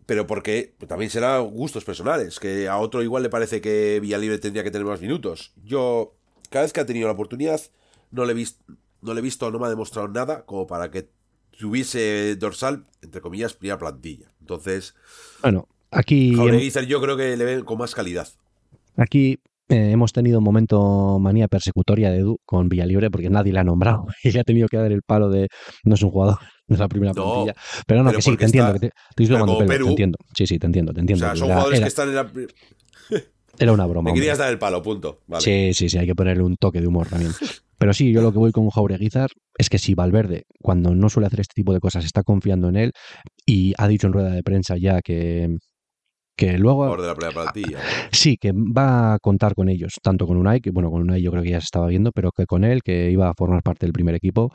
[0.05, 4.63] Pero porque también será gustos personales, que a otro igual le parece que Villalibre tendría
[4.63, 5.53] que tener más minutos.
[5.63, 6.13] Yo,
[6.51, 7.59] cada vez que ha tenido la oportunidad,
[8.11, 8.63] no le he visto,
[9.01, 11.09] no le he visto, no me ha demostrado nada como para que
[11.57, 14.31] tuviese dorsal, entre comillas, primera plantilla.
[14.39, 14.93] Entonces,
[15.41, 18.27] Bueno, aquí, Jaureguizar yo creo que le ven con más calidad.
[18.97, 19.39] aquí
[19.69, 23.63] eh, hemos tenido un momento manía persecutoria de Edu con Villalibre porque nadie le ha
[23.63, 25.47] nombrado y le ha tenido que dar el palo de
[25.83, 26.37] no es un jugador
[26.67, 27.55] de la primera No, plantilla.
[27.87, 29.85] Pero no, pero que sí, te entiendo, está- que te, te estoy tomando pelo, Perú-
[29.85, 30.17] te entiendo.
[30.35, 31.25] Sí, sí, te entiendo, te O entiendo.
[31.25, 32.31] sea, son Era- jugadores era- que están en la...
[33.59, 34.03] era una broma.
[34.05, 34.21] Me hombre.
[34.21, 35.19] querías dar el palo, punto.
[35.27, 35.41] Vale.
[35.43, 37.31] Sí, sí, sí, hay que ponerle un toque de humor también.
[37.77, 41.27] Pero sí, yo lo que voy con Jaureguizar es que si Valverde, cuando no suele
[41.27, 42.91] hacer este tipo de cosas, está confiando en él
[43.45, 45.57] y ha dicho en rueda de prensa ya que,
[46.35, 47.79] que luego Jugador de la primera plantilla.
[48.11, 51.31] sí, que va a contar con ellos, tanto con Unai, que bueno, con Unai yo
[51.31, 53.85] creo que ya se estaba viendo, pero que con él, que iba a formar parte
[53.85, 54.51] del primer equipo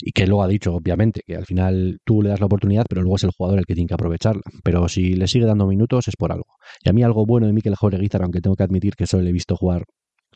[0.00, 3.02] y que luego ha dicho, obviamente, que al final tú le das la oportunidad, pero
[3.02, 4.42] luego es el jugador el que tiene que aprovecharla.
[4.62, 6.46] Pero si le sigue dando minutos es por algo.
[6.82, 9.30] Y a mí algo bueno de Mikel Jaureguizar, aunque tengo que admitir que solo le
[9.30, 9.84] he visto jugar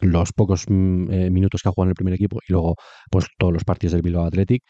[0.01, 2.77] los pocos mm, eh, minutos que ha jugado en el primer equipo y luego
[3.11, 4.63] pues todos los partidos del Bilbao Athletic,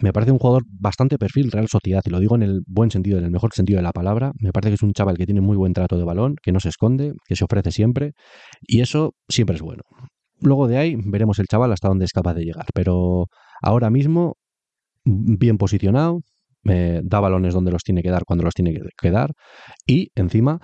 [0.00, 3.18] me parece un jugador bastante perfil Real Sociedad, y lo digo en el buen sentido,
[3.18, 4.32] en el mejor sentido de la palabra.
[4.40, 6.60] Me parece que es un chaval que tiene muy buen trato de balón, que no
[6.60, 8.12] se esconde, que se ofrece siempre,
[8.62, 9.82] y eso siempre es bueno.
[10.40, 13.26] Luego de ahí veremos el chaval hasta dónde es capaz de llegar, pero
[13.62, 14.34] ahora mismo,
[15.04, 16.20] bien posicionado,
[16.64, 19.32] eh, da balones donde los tiene que dar cuando los tiene que dar,
[19.86, 20.60] y encima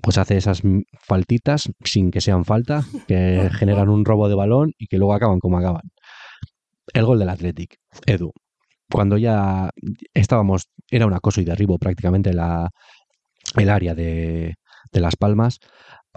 [0.00, 0.62] pues hace esas
[1.00, 5.40] faltitas sin que sean falta, que generan un robo de balón y que luego acaban
[5.40, 5.82] como acaban.
[6.94, 8.32] El gol del Athletic, Edu.
[8.90, 9.70] Cuando ya
[10.14, 12.70] estábamos, era un acoso y derribo prácticamente la,
[13.56, 14.56] el área de,
[14.92, 15.60] de Las Palmas.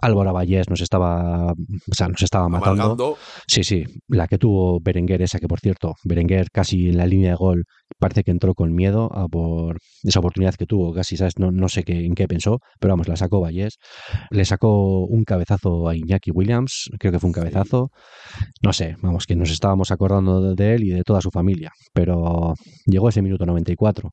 [0.02, 3.18] Álvaro Vallés nos estaba, o sea, nos estaba matando.
[3.48, 7.32] Sí, sí, la que tuvo Berenguer, esa que por cierto, Berenguer casi en la línea
[7.32, 7.66] de gol,
[8.00, 11.38] parece que entró con miedo a por esa oportunidad que tuvo, casi, ¿sabes?
[11.38, 13.78] No, no sé qué, en qué pensó, pero vamos, la sacó Vallés.
[14.32, 17.92] Le sacó un cabezazo a Iñaki Williams, creo que fue un cabezazo.
[18.64, 22.56] No sé, vamos, que nos estábamos acordando de él y de toda su familia, pero
[22.86, 24.10] llegó ese minuto 94.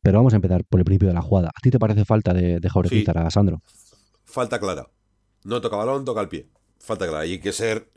[0.00, 1.48] Pero vamos a empezar por el principio de la jugada.
[1.48, 3.58] ¿A ti te parece falta de, de Jauregui a Sandro?
[4.24, 4.86] Falta clara.
[5.48, 6.46] No toca balón, toca el pie.
[6.78, 7.22] Falta clara.
[7.22, 7.90] hay que ser.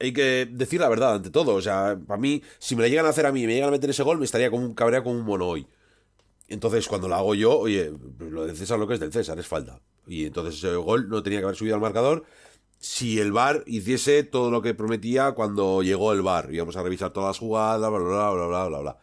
[0.00, 1.54] Hay que decir la verdad ante todo.
[1.54, 3.68] O sea, para mí, si me la llegan a hacer a mí y me llegan
[3.68, 5.66] a meter ese gol, me estaría como un cabrea como un mono hoy.
[6.48, 9.46] Entonces, cuando lo hago yo, oye, lo de César lo que es del César, es
[9.46, 9.80] falta.
[10.08, 12.24] Y entonces ese gol no tenía que haber subido al marcador
[12.80, 16.52] si el VAR hiciese todo lo que prometía cuando llegó el VAR.
[16.52, 18.98] Íbamos a revisar todas las jugadas, bla, bla, bla, bla, bla, bla, bla.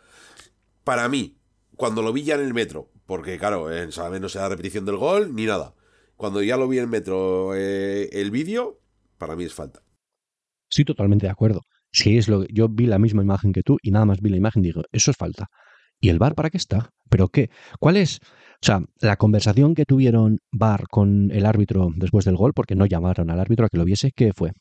[0.84, 1.38] Para mí,
[1.76, 4.86] cuando lo vi ya en el metro, porque claro, en Salame no se da repetición
[4.86, 5.74] del gol ni nada.
[6.18, 8.80] Cuando ya lo vi en metro eh, el vídeo,
[9.18, 9.82] para mí es falta.
[10.70, 11.62] Sí, totalmente de acuerdo.
[11.92, 14.30] Si es lo que yo vi la misma imagen que tú y nada más vi
[14.30, 15.48] la imagen digo, eso es falta.
[16.00, 16.90] ¿Y el bar para qué está?
[17.10, 17.50] ¿Pero qué?
[17.80, 18.20] ¿Cuál es?
[18.22, 22.86] O sea, la conversación que tuvieron bar con el árbitro después del gol, porque no
[22.86, 24.52] llamaron al árbitro a que lo viese, ¿qué fue?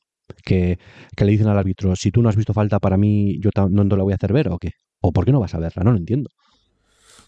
[0.45, 0.79] Que,
[1.17, 3.89] que le dicen al árbitro, si tú no has visto falta para mí, yo no
[3.89, 4.71] te la voy a hacer ver o qué?
[5.01, 5.83] ¿O por qué no vas a verla?
[5.85, 6.31] No lo entiendo.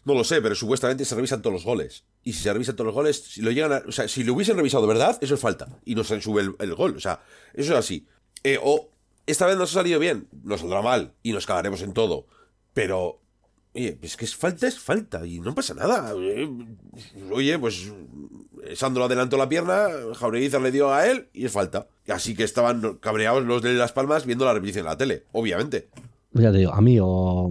[0.06, 2.04] No lo sé, pero supuestamente se revisan todos los goles.
[2.22, 4.56] Y si se revisan todos los goles, si lo llegan o sea, si lo hubiesen
[4.56, 5.66] revisado verdad, eso es falta.
[5.84, 6.96] Y no se sube el, gol.
[6.96, 8.06] O sea, eso es así.
[8.44, 8.88] Eh, o
[9.26, 12.28] esta vez nos ha salido bien, nos saldrá mal y nos cagaremos en todo.
[12.72, 13.20] Pero,
[13.74, 15.26] oye, es que es falta, es falta.
[15.26, 16.14] Y no pasa nada.
[16.16, 16.48] Eh,
[17.32, 17.90] oye, pues
[18.76, 21.88] Sandro adelantó la pierna, Jaureguizar le dio a él y es falta.
[22.06, 25.88] Así que estaban cabreados los de Las Palmas viendo la repetición en la tele, obviamente.
[26.30, 27.50] Ya te digo, a mí o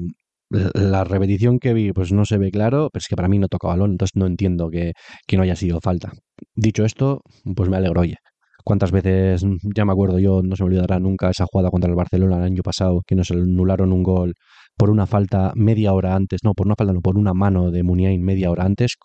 [0.49, 3.47] la repetición que vi, pues no se ve claro, pero es que para mí no
[3.47, 4.93] toca balón, entonces no entiendo que,
[5.35, 6.11] no haya sido falta.
[6.55, 7.21] Dicho esto,
[7.55, 8.15] pues me alegro, oye.
[8.63, 11.95] ¿Cuántas veces, ya me acuerdo yo, no se me olvidará nunca esa jugada contra el
[11.95, 14.33] Barcelona el año pasado, que nos anularon un gol
[14.77, 17.83] por una falta media hora antes, no, por una falta, no, por una mano de
[17.83, 18.95] Muniain media hora antes,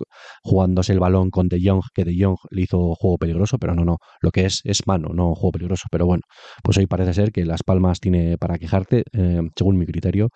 [0.43, 3.84] jugándose el balón con De Jong, que De Jong le hizo juego peligroso, pero no,
[3.84, 5.86] no, lo que es es mano, no juego peligroso.
[5.91, 6.22] Pero bueno,
[6.62, 10.28] pues hoy parece ser que Las Palmas tiene para quejarte, eh, según mi criterio,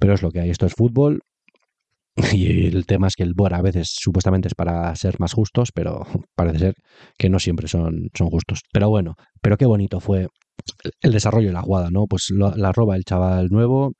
[0.00, 1.20] pero es lo que hay, esto es fútbol.
[2.34, 5.70] Y el tema es que el BOR a veces supuestamente es para ser más justos,
[5.74, 6.04] pero
[6.36, 6.74] parece ser
[7.16, 8.60] que no siempre son, son justos.
[8.72, 10.28] Pero bueno, pero qué bonito fue
[11.00, 12.06] el desarrollo de la jugada, ¿no?
[12.06, 13.94] Pues la roba el chaval nuevo,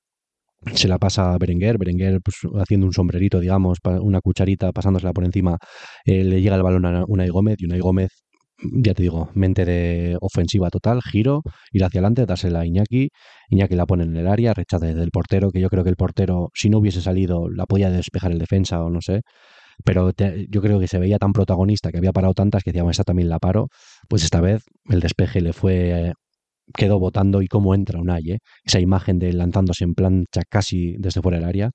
[0.74, 5.24] se la pasa a Berenguer, Berenguer pues, haciendo un sombrerito, digamos, una cucharita, pasándosela por
[5.24, 5.58] encima,
[6.04, 8.10] eh, le llega el balón a Unai Gómez y Unai Gómez
[8.62, 11.42] ya te digo, mente de ofensiva total, giro,
[11.72, 13.10] ir hacia adelante, dársela a Iñaki,
[13.50, 15.96] Iñaki la pone en el área, rechaza desde el portero, que yo creo que el
[15.96, 19.22] portero, si no hubiese salido, la podía despejar el defensa o no sé,
[19.84, 20.12] pero
[20.48, 23.28] yo creo que se veía tan protagonista que había parado tantas que decíamos, esta también
[23.28, 23.68] la paro,
[24.08, 26.12] pues esta vez el despeje le fue,
[26.74, 28.38] quedó votando y cómo entra un ¿eh?
[28.64, 31.70] esa imagen de lanzándose en plancha casi desde fuera del área,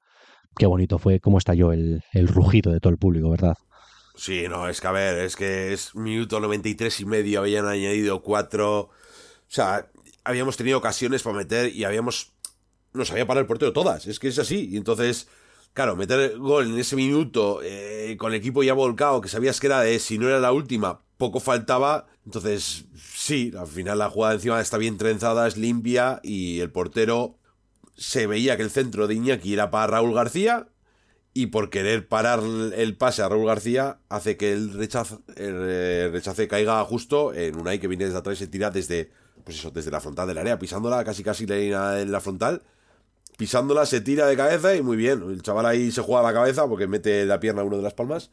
[0.58, 3.56] qué bonito fue, cómo estalló el, el rugido de todo el público, ¿verdad?
[4.18, 8.24] Sí, no, es que a ver, es que es minuto 93 y medio, habían añadido
[8.24, 8.80] cuatro.
[8.80, 8.92] O
[9.48, 9.90] sea,
[10.24, 12.34] habíamos tenido ocasiones para meter y habíamos.
[12.94, 14.70] Nos había parado el portero todas, es que es así.
[14.72, 15.28] Y entonces,
[15.74, 19.68] claro, meter gol en ese minuto, eh, con el equipo ya volcado, que sabías que
[19.68, 22.08] era de si no era la última, poco faltaba.
[22.26, 27.38] Entonces, sí, al final la jugada encima está bien trenzada, es limpia y el portero
[27.96, 30.70] se veía que el centro de Iñaki era para Raúl García
[31.38, 32.40] y por querer parar
[32.76, 37.68] el pase a Raúl García hace que el rechace, el rechace caiga justo en un
[37.68, 39.12] ahí que viene desde atrás y se tira desde,
[39.44, 42.64] pues eso, desde la frontal del área, pisándola casi casi en la frontal,
[43.38, 46.68] pisándola se tira de cabeza y muy bien, el chaval ahí se juega la cabeza
[46.68, 48.32] porque mete la pierna a uno de las palmas,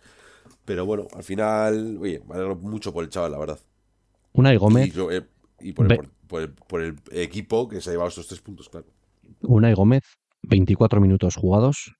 [0.64, 3.58] pero bueno, al final, oye, me alegro mucho por el chaval, la verdad.
[4.32, 4.94] Unai Gómez.
[5.60, 8.86] Y, por, el, por, el, equipo que se ha llevado estos tres puntos, claro.
[9.42, 10.04] Unai Gómez,
[10.42, 11.94] 24 minutos jugados,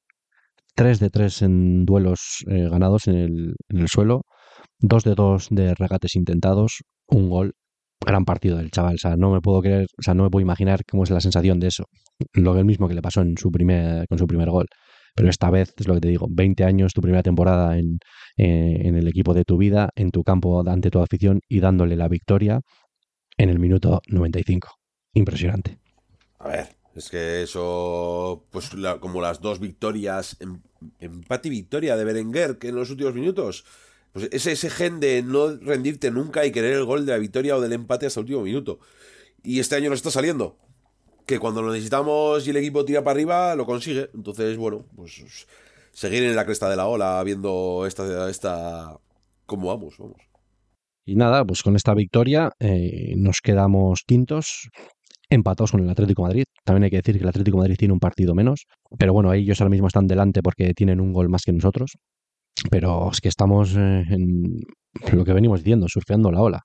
[0.74, 4.22] 3 de 3 en duelos eh, ganados en el, en el, suelo,
[4.80, 7.52] 2 de 2 de regates intentados, un gol.
[8.04, 8.96] gran partido del chaval.
[8.96, 11.20] O sea, no me puedo creer, o sea, no me puedo imaginar cómo es la
[11.20, 11.84] sensación de eso.
[12.34, 14.66] Lo mismo que le pasó en su primer, con su primer gol.
[15.14, 17.98] Pero esta vez es lo que te digo, 20 años, tu primera temporada en,
[18.36, 21.96] eh, en el equipo de tu vida, en tu campo ante tu afición y dándole
[21.96, 22.60] la victoria
[23.36, 24.68] en el minuto 95.
[25.14, 25.78] Impresionante.
[26.40, 28.70] A ver, es que eso, pues
[29.00, 30.60] como las dos victorias, em,
[31.00, 33.64] empate y victoria de Berenguer, que en los últimos minutos,
[34.12, 37.56] pues ese, ese gen de no rendirte nunca y querer el gol de la victoria
[37.56, 38.78] o del empate hasta el último minuto.
[39.42, 40.56] Y este año nos está saliendo.
[41.26, 44.10] Que cuando lo necesitamos y el equipo tira para arriba, lo consigue.
[44.14, 45.24] Entonces, bueno, pues
[45.92, 48.98] seguir en la cresta de la ola viendo esta, esta
[49.46, 50.20] cómo vamos, vamos.
[51.06, 54.70] Y nada, pues con esta victoria eh, nos quedamos quintos,
[55.34, 56.44] empatados con el Atlético Madrid.
[56.64, 58.66] También hay que decir que el Atlético Madrid tiene un partido menos,
[58.98, 61.92] pero bueno, ellos ahora mismo están delante porque tienen un gol más que nosotros.
[62.70, 64.60] Pero es que estamos eh, en
[65.12, 66.60] lo que venimos diciendo, surfeando la ola.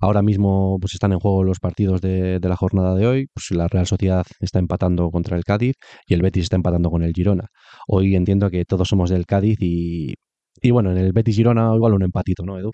[0.00, 3.26] Ahora mismo pues están en juego los partidos de, la jornada de hoy.
[3.32, 5.74] Pues la Real Sociedad está empatando contra el Cádiz
[6.06, 7.46] y el Betis está empatando con el Girona.
[7.86, 10.14] Hoy entiendo que todos somos del Cádiz y,
[10.62, 12.70] y bueno, en el Betis Girona igual un empatito, ¿no, Edu?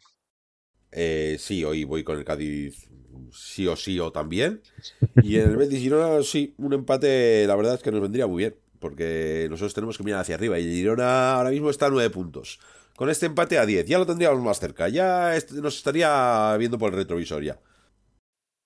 [0.92, 2.88] Eh, sí, hoy voy con el Cádiz
[3.32, 4.62] sí o sí o también.
[5.22, 8.38] Y en el Betis Girona, sí, un empate, la verdad es que nos vendría muy
[8.38, 8.56] bien.
[8.78, 10.58] Porque nosotros tenemos que mirar hacia arriba.
[10.58, 12.58] Y Girona ahora mismo está a nueve puntos.
[12.96, 14.88] Con este empate a 10, ya lo tendríamos más cerca.
[14.88, 17.58] Ya nos estaría viendo por el retrovisor ya.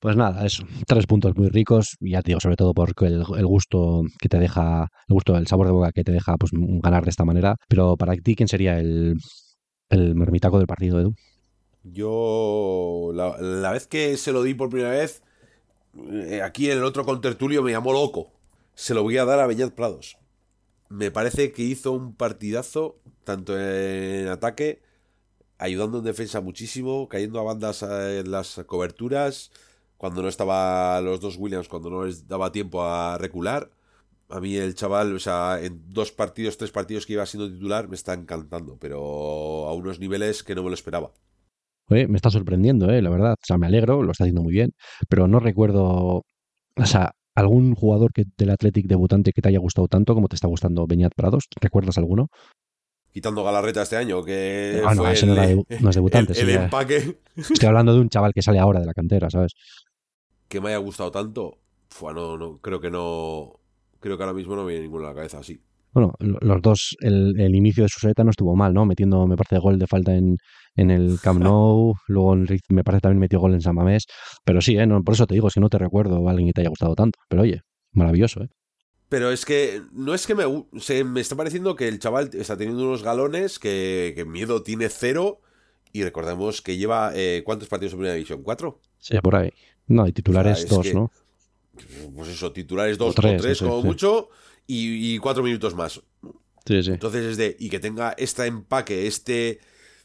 [0.01, 0.65] Pues nada, eso.
[0.87, 1.97] Tres puntos muy ricos.
[2.01, 5.47] Y ya te digo, sobre todo porque el, gusto que te deja, el gusto, el
[5.47, 7.55] sabor de boca que te deja pues ganar de esta manera.
[7.69, 9.15] Pero para ti, ¿quién sería el,
[9.89, 11.15] el mermitaco del partido, Edu?
[11.85, 15.23] Yo, la, vez que se lo di por primera vez,
[16.11, 18.33] eh, aquí en el otro contertulio me llamó loco.
[18.75, 20.17] Se lo voy a dar a Beñat Prados.
[20.89, 24.83] Me parece que hizo un partidazo, tanto en ataque,
[25.59, 29.51] ayudando en defensa muchísimo, cayendo a bandas eh, en las coberturas,
[29.99, 33.71] cuando no estaba los dos Williams, cuando no les daba tiempo a recular.
[34.31, 37.89] A mí el chaval, o sea, en dos partidos, tres partidos que iba siendo titular,
[37.89, 41.13] me está encantando, pero a unos niveles que no me lo esperaba
[41.89, 43.03] me está sorprendiendo, ¿eh?
[43.03, 43.35] la verdad.
[43.35, 44.73] O sea, me alegro, lo está haciendo muy bien,
[45.09, 46.23] pero no recuerdo,
[46.77, 50.37] o sea, algún jugador que, del Athletic debutante que te haya gustado tanto como te
[50.37, 51.45] está gustando Beñat Prados.
[51.61, 52.29] ¿Recuerdas alguno?
[53.13, 55.27] Quitando Galarreta este año, que ah, no, ese
[55.81, 56.41] no, es debutante.
[56.41, 57.21] El, empaque.
[57.37, 59.53] Estoy hablando de un chaval que sale ahora de la cantera, ¿sabes?
[60.49, 61.59] Que me haya gustado tanto.
[61.91, 63.61] Fua, no, no, creo que no.
[64.01, 65.61] Creo que ahora mismo no me viene ninguno a la cabeza así.
[65.95, 68.85] Bueno, los dos, el, el inicio de su seta no estuvo mal, ¿no?
[68.85, 70.37] Metiendo, me parece, gol de falta en,
[70.75, 72.37] en el Camp Nou, luego
[72.69, 74.07] me parece también metió gol en San Mamés,
[74.45, 74.87] pero sí, ¿eh?
[75.05, 77.19] por eso te digo, si no te recuerdo a alguien que te haya gustado tanto,
[77.29, 77.61] pero oye,
[77.93, 78.49] maravilloso, ¿eh?
[79.09, 80.45] Pero es que no es que me,
[80.81, 85.41] se, me está pareciendo que el chaval está teniendo unos galones que, miedo tiene cero
[85.93, 88.43] y recordemos que lleva eh, ¿cuántos partidos en primera división?
[88.43, 88.81] ¿Cuatro?
[88.99, 89.51] Sí, por ahí.
[89.87, 91.13] No, y titulares dos, ¿no?
[92.15, 94.31] Pues eso, titulares dos o tres, como mucho
[94.67, 96.01] y, cuatro minutos más.
[96.67, 96.93] Sí, sí.
[96.93, 99.61] Entonces es de, y que tenga este empaque, este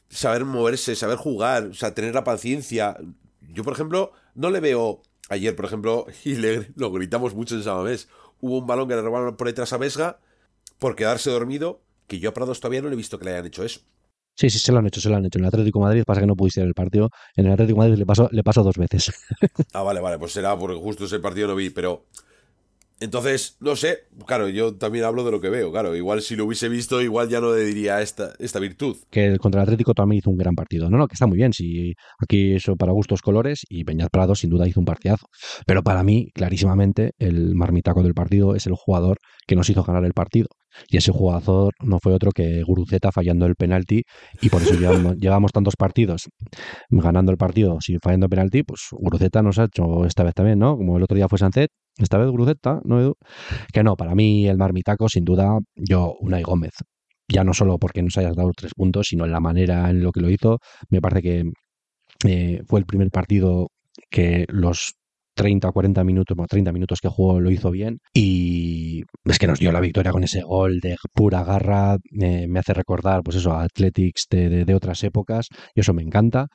[0.09, 2.97] saber moverse, saber jugar, o sea, tener la paciencia.
[3.41, 5.01] Yo, por ejemplo, no le veo.
[5.29, 8.09] Ayer, por ejemplo, y le, lo gritamos mucho en Samamés,
[8.41, 10.19] hubo un balón que le robaron por detrás a Vesga
[10.79, 13.45] por quedarse dormido, que yo a Prados todavía no le he visto que le hayan
[13.45, 13.81] hecho eso.
[14.35, 15.37] Sí, sí, se lo han hecho, se lo han hecho.
[15.37, 17.09] En el Atlético Madrid pasa que no pudiste ir el partido.
[17.35, 19.11] En el Atlético Madrid le pasó, le pasó dos veces.
[19.73, 22.05] ah, vale, vale, pues será porque justo ese partido no vi, pero
[22.99, 26.45] entonces, no sé, claro, yo también hablo de lo que veo, claro, igual si lo
[26.45, 28.97] hubiese visto, igual ya no le diría esta, esta virtud.
[29.09, 31.53] Que contra el Atlético también hizo un gran partido, no, no, que está muy bien,
[31.53, 35.27] si aquí eso para gustos colores y Peñas Prado sin duda hizo un partidazo,
[35.65, 40.05] pero para mí, clarísimamente, el marmitaco del partido es el jugador que nos hizo ganar
[40.05, 40.47] el partido.
[40.87, 44.03] Y ese jugador no fue otro que Guruceta fallando el penalti
[44.41, 46.29] y por eso llevamos, llevamos tantos partidos
[46.89, 50.59] ganando el partido sin fallando el penalti, pues Guruceta nos ha hecho esta vez también,
[50.59, 50.77] ¿no?
[50.77, 51.71] Como el otro día fue Sancet,
[52.03, 53.13] esta vez Gruzeta, ¿no,
[53.73, 56.73] Que no, para mí el marmitaco, sin duda, yo, Unai Gómez.
[57.27, 60.11] Ya no solo porque nos hayas dado tres puntos, sino en la manera en lo
[60.11, 60.59] que lo hizo.
[60.89, 61.43] Me parece que
[62.25, 63.67] eh, fue el primer partido
[64.09, 64.93] que los
[65.35, 69.47] 30 o 40 minutos, bueno, 30 minutos que jugó lo hizo bien y es que
[69.47, 73.53] nos dio la victoria con ese gol de pura garra, me hace recordar pues eso,
[73.53, 76.47] a Athletics de, de, otras épocas y eso me encanta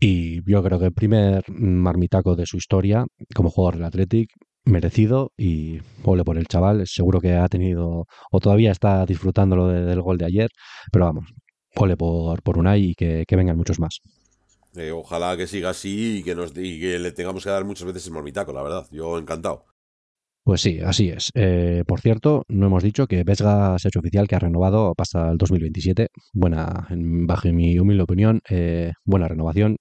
[0.00, 3.04] y yo creo que el primer marmitaco de su historia
[3.34, 4.30] como jugador del Athletic
[4.64, 6.86] merecido y ole por el chaval.
[6.86, 10.50] Seguro que ha tenido o todavía está disfrutando lo del gol de ayer,
[10.92, 11.26] pero vamos,
[11.76, 14.00] ole por, por Unai y que, vengan muchos más.
[14.76, 17.86] Eh, ojalá que siga así y que, nos, y que le tengamos que dar muchas
[17.86, 18.86] veces el mormitaco, la verdad.
[18.90, 19.64] Yo encantado.
[20.42, 21.30] Pues sí, así es.
[21.34, 24.92] Eh, por cierto, no hemos dicho que Vesga se ha hecho oficial que ha renovado
[24.98, 26.08] hasta el 2027.
[26.34, 29.76] Buena, bajo mi humilde opinión, eh, buena renovación.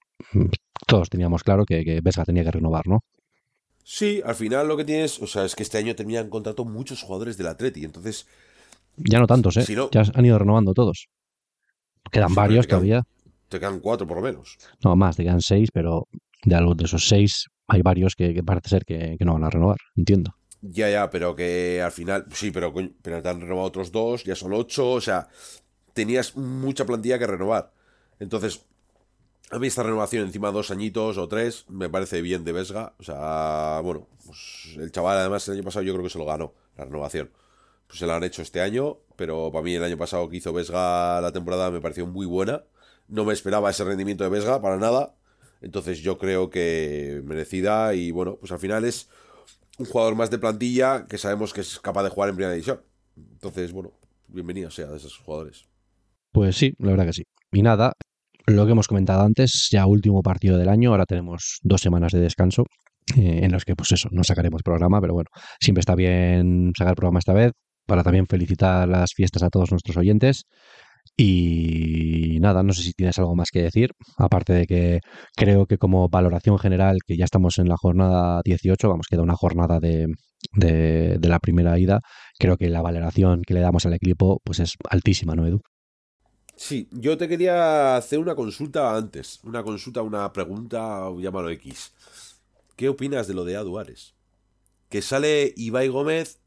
[0.88, 3.00] todos teníamos claro que, que Vesga tenía que renovar, ¿no?
[3.84, 7.02] Sí, al final lo que tienes, o sea, es que este año terminan contrato muchos
[7.02, 8.26] jugadores del Atleti, entonces...
[8.96, 9.66] Ya no tantos, ¿eh?
[9.92, 11.10] Ya han ido renovando todos.
[12.12, 13.04] Quedan varios todavía.
[13.50, 14.58] Te quedan cuatro por lo menos.
[14.84, 16.08] No, más, te quedan seis, pero
[16.44, 19.78] de, algo, de esos seis hay varios que, parece ser que, no van a renovar,
[19.96, 20.36] entiendo.
[20.62, 24.36] Ya, ya, pero que al final, sí, pero, pero te han renovado otros dos, ya
[24.36, 25.28] son ocho, o sea,
[25.94, 27.72] tenías mucha plantilla que renovar.
[28.20, 28.66] Entonces,
[29.54, 32.94] a mí esta renovación encima dos añitos o tres me parece bien de Vesga.
[32.98, 36.26] O sea, bueno, pues el chaval además el año pasado yo creo que se lo
[36.26, 37.30] ganó, la renovación.
[37.86, 40.54] Pues se la han hecho este año, pero para mí el año pasado que hizo
[40.54, 42.64] Vesga la temporada me pareció muy buena.
[43.08, 45.14] No me esperaba ese rendimiento de Vesga para nada.
[45.62, 49.08] Entonces yo creo que merecida y bueno, pues al final es
[49.78, 52.82] un jugador más de plantilla que sabemos que es capaz de jugar en primera división.
[53.16, 53.94] Entonces, bueno,
[54.28, 55.68] bienvenido sea de esos jugadores.
[56.32, 57.24] Pues sí, la verdad que sí.
[57.52, 57.94] Y nada,
[58.46, 62.20] lo que hemos comentado antes, ya último partido del año, ahora tenemos dos semanas de
[62.20, 62.64] descanso.
[63.18, 65.30] Eh, en los que, pues eso, no sacaremos programa, pero bueno,
[65.60, 67.52] siempre está bien sacar programa esta vez,
[67.86, 70.46] para también felicitar las fiestas a todos nuestros oyentes.
[71.18, 75.00] Y nada, no sé si tienes algo más que decir, aparte de que
[75.36, 79.36] creo que como valoración general, que ya estamos en la jornada 18, vamos, queda una
[79.36, 80.08] jornada de,
[80.54, 82.00] de, de la primera ida,
[82.40, 85.62] creo que la valoración que le damos al equipo pues es altísima, ¿no, Edu?
[86.56, 89.40] Sí, yo te quería hacer una consulta antes.
[89.44, 91.94] Una consulta, una pregunta, llámalo X.
[92.76, 94.14] ¿Qué opinas de lo de Aduares?
[94.90, 96.40] Que sale Ibai Gómez,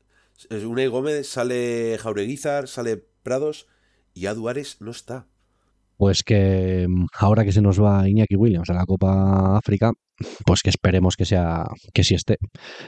[0.50, 3.66] Unai Gómez, sale Jaureguizar, sale Prados
[4.14, 5.26] y Aduares no está.
[5.96, 9.92] Pues que mm, ahora que se nos va Iñaki Williams a la Copa África,
[10.44, 12.38] pues que esperemos que sea, que sí esté.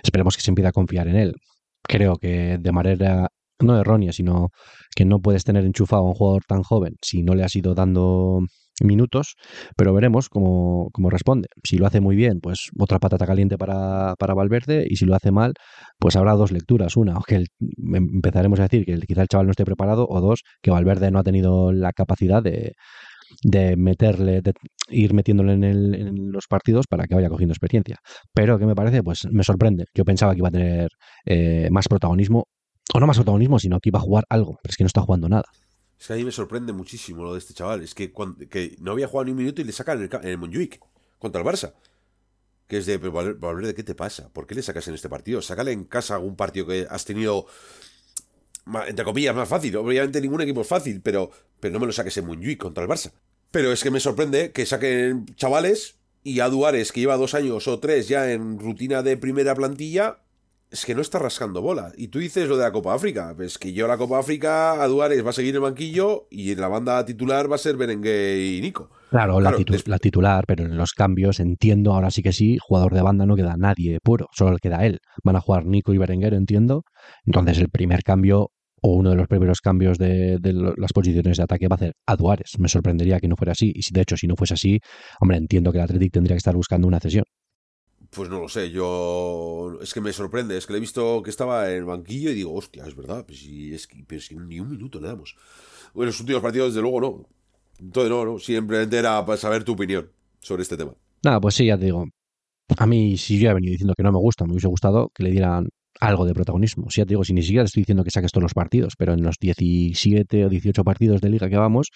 [0.03, 1.35] Esperemos que se empiece a confiar en él.
[1.83, 3.29] Creo que de manera
[3.61, 4.49] no errónea, sino
[4.95, 7.75] que no puedes tener enchufado a un jugador tan joven si no le has ido
[7.75, 8.41] dando
[8.85, 9.35] minutos,
[9.77, 11.49] pero veremos cómo, cómo responde.
[11.65, 15.15] Si lo hace muy bien, pues otra patata caliente para, para, Valverde, y si lo
[15.15, 15.55] hace mal,
[15.99, 16.97] pues habrá dos lecturas.
[16.97, 17.45] Una, que
[17.93, 21.19] empezaremos a decir que quizá el chaval no esté preparado, o dos, que Valverde no
[21.19, 22.75] ha tenido la capacidad de,
[23.43, 24.53] de meterle, de
[24.91, 27.97] ir metiéndole en, el, en, los partidos para que vaya cogiendo experiencia.
[28.33, 29.85] Pero que me parece, pues me sorprende.
[29.95, 30.89] Yo pensaba que iba a tener
[31.27, 32.45] eh, más protagonismo
[32.95, 35.03] o no más protagonismo, sino que iba a jugar algo, pero es que no está
[35.03, 35.45] jugando nada.
[35.99, 37.82] Es que a mí me sorprende muchísimo lo de este chaval.
[37.82, 38.12] Es que,
[38.80, 40.70] no había jugado ni un minuto y le sacan en el, en
[41.18, 41.74] contra el Barça.
[42.68, 44.28] Que es de, Valverde, ¿qué te pasa?
[44.28, 45.43] ¿Por qué le sacas en este partido?
[45.43, 47.47] Sácale en casa algún partido que has tenido,
[48.86, 49.76] entre comillas, más fácil.
[49.76, 51.30] Obviamente ningún equipo es fácil, pero,
[51.61, 53.12] pero no me lo saques en Montjuic contra el Barça.
[53.51, 57.66] Pero es que me sorprende que saquen chavales y a Duares, que lleva dos años
[57.66, 60.18] o tres ya en rutina de primera plantilla,
[60.71, 61.93] es que no está rascando bola.
[61.97, 63.35] Y tú dices lo de la Copa África.
[63.37, 66.61] Pues que yo la Copa África, a Duares va a seguir el banquillo y en
[66.61, 68.91] la banda titular va a ser Berengue y Nico.
[69.11, 69.53] Claro, la,
[69.87, 73.37] la, titular, pero en los cambios entiendo, ahora sí que sí, jugador de banda no
[73.37, 75.01] queda nadie puro, solo queda él.
[75.25, 76.85] Van a jugar Nico y Berenguer, entiendo.
[77.25, 78.51] Entonces el primer cambio
[78.83, 81.95] o uno de los primeros cambios de, de, las posiciones de ataque va a ser
[82.07, 82.53] a Duares.
[82.59, 83.73] Me sorprendería que no fuera así.
[83.75, 84.79] Y si de hecho, si no fuese así,
[85.21, 87.25] hombre, entiendo que el Athletic tendría que estar buscando una cesión.
[88.11, 89.79] Pues no lo sé, yo.
[89.83, 92.35] Es que me sorprende, es que le he visto que estaba en el banquillo y
[92.35, 94.05] digo, hostia, es verdad, pues si, es que,
[94.37, 95.37] ni un minuto le damos.
[95.95, 97.29] Bueno, los últimos partidos, desde luego, no.
[97.79, 100.95] Entonces, no, no, simplemente era para saber tu opinión sobre este tema.
[101.23, 102.07] Nada, pues sí, ya te digo.
[102.77, 105.23] A mí, si yo he venido diciendo que no me gusta, me hubiese gustado que
[105.23, 105.69] le dieran
[106.01, 106.91] algo de protagonismo.
[106.91, 108.95] Si ya te digo, si ni siquiera te estoy diciendo que saques todos los partidos,
[108.97, 111.89] pero en los 17 o 18 partidos de liga que vamos,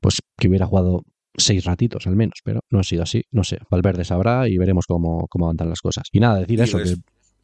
[0.00, 1.04] pues que hubiera jugado
[1.36, 3.24] seis ratitos al menos, pero no ha sido así.
[3.30, 6.08] No sé, Valverde sabrá y veremos cómo, cómo avanzan las cosas.
[6.12, 6.78] Y nada, decir eso.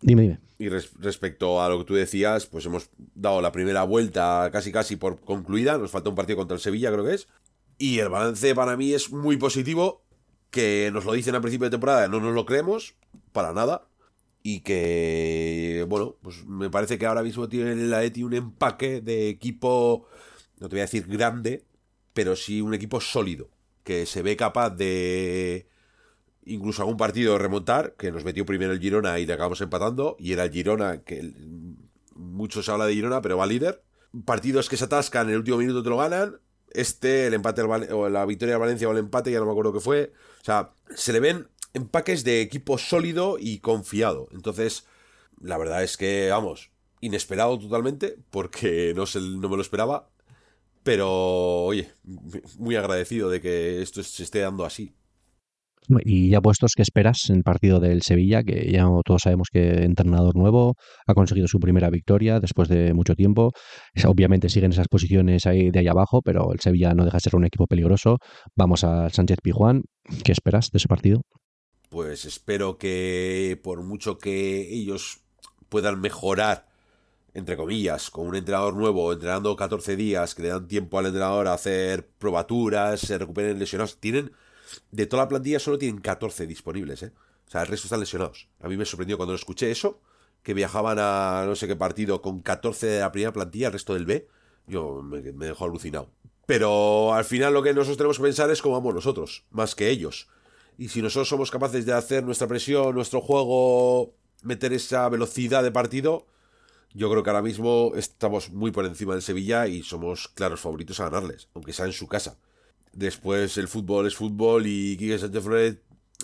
[0.02, 0.38] Dime, dime.
[0.58, 4.96] Y respecto a lo que tú decías, pues hemos dado la primera vuelta casi casi
[4.96, 5.78] por concluida.
[5.78, 7.28] Nos falta un partido contra el Sevilla, creo que es.
[7.78, 10.04] Y el balance para mí es muy positivo.
[10.50, 12.96] Que nos lo dicen a principio de temporada, no nos lo creemos,
[13.30, 13.86] para nada.
[14.42, 19.28] Y que, bueno, pues me parece que ahora mismo tiene la ETI un empaque de
[19.28, 20.06] equipo,
[20.58, 21.62] no te voy a decir grande,
[22.14, 23.48] pero sí un equipo sólido
[23.90, 25.66] que se ve capaz de
[26.44, 30.32] incluso algún partido remontar, que nos metió primero el Girona y le acabamos empatando, y
[30.32, 31.34] era el Girona, que
[32.14, 33.82] muchos habla de Girona, pero va líder.
[34.24, 36.36] Partidos que se atascan en el último minuto te lo ganan.
[36.70, 39.72] Este, el empate o la victoria de Valencia o el empate, ya no me acuerdo
[39.72, 40.12] qué fue.
[40.40, 44.28] O sea, se le ven empaques de equipo sólido y confiado.
[44.30, 44.86] Entonces,
[45.40, 46.70] la verdad es que, vamos,
[47.00, 50.10] inesperado totalmente, porque no, se, no me lo esperaba.
[50.82, 51.90] Pero, oye,
[52.58, 54.94] muy agradecido de que esto se esté dando así.
[56.04, 58.42] Y ya puestos, ¿qué esperas en el partido del Sevilla?
[58.44, 60.74] Que ya todos sabemos que entrenador nuevo
[61.06, 63.50] ha conseguido su primera victoria después de mucho tiempo.
[64.06, 67.34] Obviamente siguen esas posiciones ahí de ahí abajo, pero el Sevilla no deja de ser
[67.34, 68.18] un equipo peligroso.
[68.56, 69.82] Vamos a Sánchez Pijuán.
[70.22, 71.22] ¿Qué esperas de ese partido?
[71.88, 75.24] Pues espero que por mucho que ellos
[75.68, 76.68] puedan mejorar,
[77.34, 81.48] entre comillas, con un entrenador nuevo, entrenando 14 días, que le dan tiempo al entrenador
[81.48, 84.32] a hacer probaturas, se recuperen lesionados, tienen,
[84.90, 87.12] de toda la plantilla solo tienen 14 disponibles, ¿eh?
[87.46, 88.48] O sea, el resto están lesionados.
[88.60, 90.00] A mí me sorprendió cuando escuché eso,
[90.42, 93.94] que viajaban a no sé qué partido con 14 de la primera plantilla, el resto
[93.94, 94.28] del B.
[94.66, 96.10] Yo me, me dejó alucinado.
[96.46, 99.90] Pero al final lo que nosotros tenemos que pensar es cómo vamos nosotros, más que
[99.90, 100.28] ellos.
[100.78, 105.72] Y si nosotros somos capaces de hacer nuestra presión, nuestro juego, meter esa velocidad de
[105.72, 106.26] partido,
[106.92, 111.00] yo creo que ahora mismo estamos muy por encima del Sevilla y somos claros favoritos
[111.00, 112.38] a ganarles, aunque sea en su casa.
[112.92, 115.76] Después el fútbol es fútbol y Quique Sánchez Flores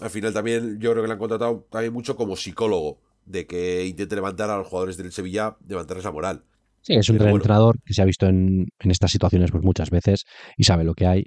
[0.02, 3.86] al final también yo creo que le han contratado también mucho como psicólogo, de que
[3.86, 6.44] intente levantar a los jugadores del Sevilla, levantarles la moral.
[6.82, 10.24] Sí, es un entrenador que se ha visto en, en, estas situaciones pues muchas veces
[10.56, 11.24] y sabe lo que hay.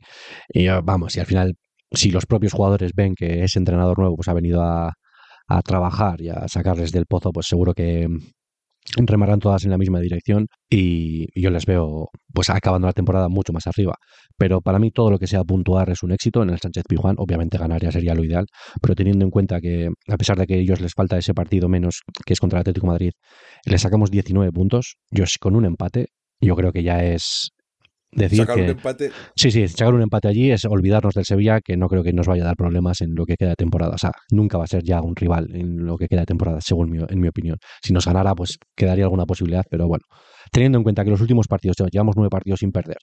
[0.47, 1.55] Y vamos, y al final,
[1.91, 4.93] si los propios jugadores ven que ese entrenador nuevo pues ha venido a,
[5.47, 8.07] a trabajar y a sacarles del pozo, pues seguro que
[8.97, 13.53] remarán todas en la misma dirección y, yo les veo pues acabando la temporada mucho
[13.53, 13.95] más arriba.
[14.37, 16.43] Pero para mí todo lo que sea puntuar es un éxito.
[16.43, 18.45] En el Sánchez Pijuán obviamente ganar ya sería lo ideal,
[18.81, 21.69] pero teniendo en cuenta que a pesar de que a ellos les falta ese partido
[21.69, 23.11] menos que es contra el Atlético Madrid,
[23.65, 26.07] les sacamos 19 puntos, yo con un empate
[26.41, 27.51] yo creo que ya es
[28.11, 29.11] decir sacar que, un empate.
[29.35, 32.27] Sí, sí, sacar un empate allí es olvidarnos del Sevilla, que no creo que nos
[32.27, 33.93] vaya a dar problemas en lo que queda de temporada.
[33.95, 36.59] O sea, nunca va a ser ya un rival en lo que queda de temporada,
[36.61, 37.57] según mi, en mi opinión.
[37.83, 40.03] Si nos ganara, pues quedaría alguna posibilidad, pero bueno.
[40.51, 42.97] Teniendo en cuenta que los últimos partidos, llevamos nueve partidos sin perder,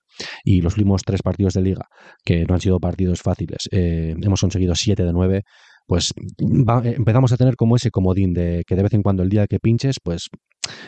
[0.44, 1.86] y los últimos tres partidos de liga,
[2.24, 5.42] que no han sido partidos fáciles, eh, hemos conseguido siete de nueve,
[5.86, 9.28] pues va, empezamos a tener como ese comodín de que de vez en cuando el
[9.28, 10.28] día que pinches, pues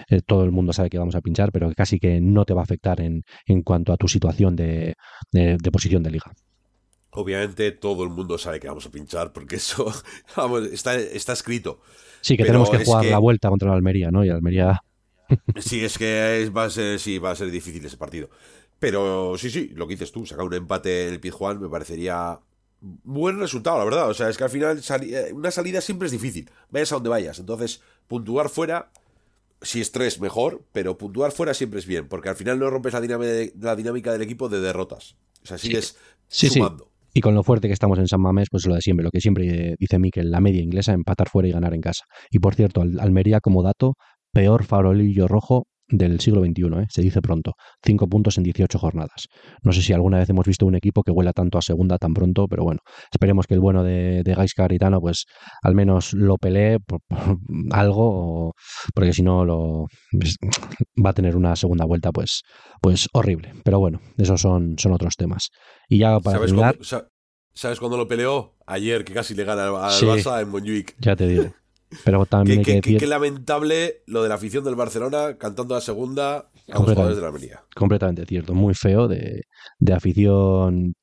[0.09, 2.55] eh, todo el mundo sabe que vamos a pinchar, pero que casi que no te
[2.55, 4.95] va a afectar en, en cuanto a tu situación de,
[5.33, 6.33] de, de, posición de liga.
[7.11, 9.91] Obviamente todo el mundo sabe que vamos a pinchar porque eso
[10.37, 11.81] vamos, está, está escrito.
[12.21, 14.25] Sí, que tenemos que jugar que- la vuelta contra la Almería, ¿no?
[14.25, 14.81] Y Almería...
[15.57, 18.29] Sí, es que es- va, a ser, sí, va a ser difícil ese partido.
[18.79, 22.39] Pero sí, sí, lo que dices tú, sacar un empate en el Pizjuán me parecería
[22.81, 24.09] buen resultado, la verdad.
[24.09, 26.97] O sea, es que al final sali- eh, una salida siempre es difícil, vayas a
[26.97, 27.39] donde vayas.
[27.41, 28.91] Entonces, puntuar fuera,
[29.63, 32.93] si es tres, mejor, pero puntuar fuera siempre es bien, porque al final no rompes
[32.93, 35.17] la dinámica, la dinámica del equipo de derrotas.
[35.43, 35.97] O sea, sigues
[36.29, 36.55] Sí, sí.
[36.59, 36.91] sumando.
[37.15, 39.21] Y con lo fuerte que estamos en San Mamés, pues lo de siempre, lo que
[39.21, 42.05] siempre dice Miquel, la media inglesa, empatar fuera y ganar en casa.
[42.31, 43.95] Y por cierto, Al- Almería como dato,
[44.33, 46.87] peor farolillo rojo del siglo XXI, ¿eh?
[46.91, 47.53] se dice pronto.
[47.85, 49.27] Cinco puntos en 18 jornadas.
[49.63, 52.13] No sé si alguna vez hemos visto un equipo que huela tanto a segunda tan
[52.15, 52.81] pronto, pero bueno,
[53.13, 55.25] esperemos que el bueno de, de Gaisca Garitano, pues
[55.63, 57.19] al menos lo pelee por, por
[57.71, 58.53] algo,
[58.95, 59.87] porque si no lo
[60.19, 60.37] pues,
[61.05, 62.43] va a tener una segunda vuelta, pues,
[62.81, 63.53] pues horrible.
[63.65, 65.49] Pero bueno, esos son, son otros temas.
[65.89, 66.79] Y ya para ¿Sabes terminar,
[67.55, 68.55] ¿Sabes cuándo lo peleó?
[68.67, 70.07] Ayer, que casi le gana al, al Sí.
[70.07, 70.95] Barça en Montjuic.
[71.01, 71.53] ya te digo.
[72.05, 75.37] Pero Qué, también hay que qué- decir qué lamentable lo de la afición del Barcelona
[75.39, 77.63] cantando a segunda a los jugadores de la Almería.
[77.75, 79.43] completamente cierto, muy feo de,
[79.79, 80.95] de afición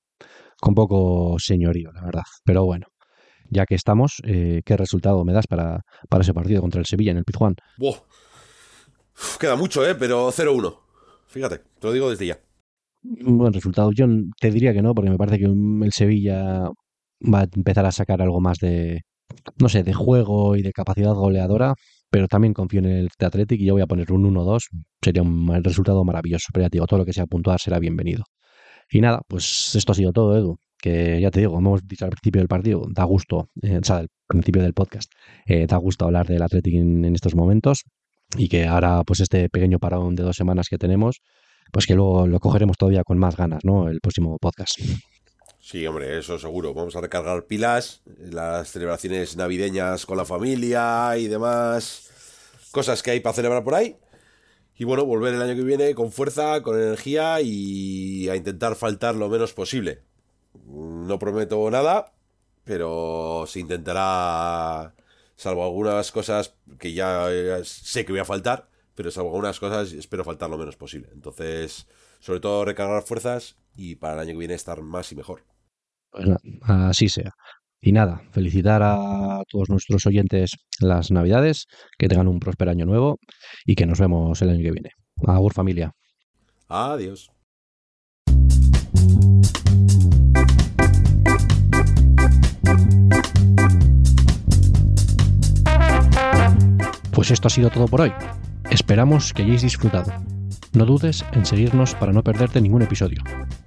[0.60, 2.24] con poco señorío, la verdad.
[2.44, 2.88] Pero bueno,
[3.50, 7.12] ya que estamos, eh, ¿qué resultado me das para, para ese partido contra el Sevilla
[7.12, 7.56] en el Pizjuán?
[9.40, 9.96] Queda mucho, ¿eh?
[9.96, 10.80] Pero 0-1.
[11.28, 12.40] Fíjate, te lo digo desde ya.
[13.04, 13.92] Un buen resultado.
[13.92, 14.06] Yo
[14.40, 16.70] te diría que no, porque me parece que el Sevilla
[17.22, 19.02] va a empezar a sacar algo más de,
[19.60, 21.76] no sé, de juego y de capacidad goleadora,
[22.10, 24.68] pero también confío en el Athletic y yo voy a poner un 1-2.
[25.02, 28.24] Sería un resultado maravilloso, pero ya te todo lo que sea puntuar será bienvenido.
[28.90, 30.58] Y nada, pues esto ha sido todo, Edu.
[30.82, 33.98] Que ya te digo, hemos dicho al principio del partido, da gusto, eh, o sea,
[33.98, 35.12] al principio del podcast,
[35.48, 37.84] eh, da gusto hablar del Athletic en, en estos momentos
[38.38, 41.22] y que ahora, pues este pequeño parón de dos semanas que tenemos,
[41.72, 43.88] pues que luego lo cogeremos todavía con más ganas, ¿no?
[43.88, 44.80] El próximo podcast.
[45.66, 46.76] Sí, hombre, eso seguro.
[46.76, 52.12] Vamos a recargar pilas, las celebraciones navideñas con la familia y demás.
[52.70, 53.98] Cosas que hay para celebrar por ahí.
[54.76, 59.16] Y bueno, volver el año que viene con fuerza, con energía y a intentar faltar
[59.16, 60.04] lo menos posible.
[60.54, 62.14] No prometo nada,
[62.64, 64.94] pero se intentará,
[65.36, 69.94] salvo algunas cosas que ya eh, sé que voy a faltar, pero salvo algunas cosas
[69.94, 71.10] espero faltar lo menos posible.
[71.12, 71.88] Entonces,
[72.20, 75.55] sobre todo recargar fuerzas y para el año que viene estar más y mejor.
[76.16, 77.32] Pues nada, así sea.
[77.82, 81.66] Y nada, felicitar a todos nuestros oyentes las Navidades,
[81.98, 83.20] que tengan un próspero año nuevo
[83.66, 84.92] y que nos vemos el año que viene.
[85.28, 85.92] Agur familia.
[86.70, 87.30] Adiós.
[97.12, 98.14] Pues esto ha sido todo por hoy.
[98.72, 100.12] Esperamos que hayáis disfrutado.
[100.74, 103.22] No dudes en seguirnos para no perderte ningún episodio.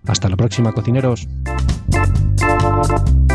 [0.06, 1.28] Hasta la próxima, cocineros.
[2.48, 3.27] Thank you.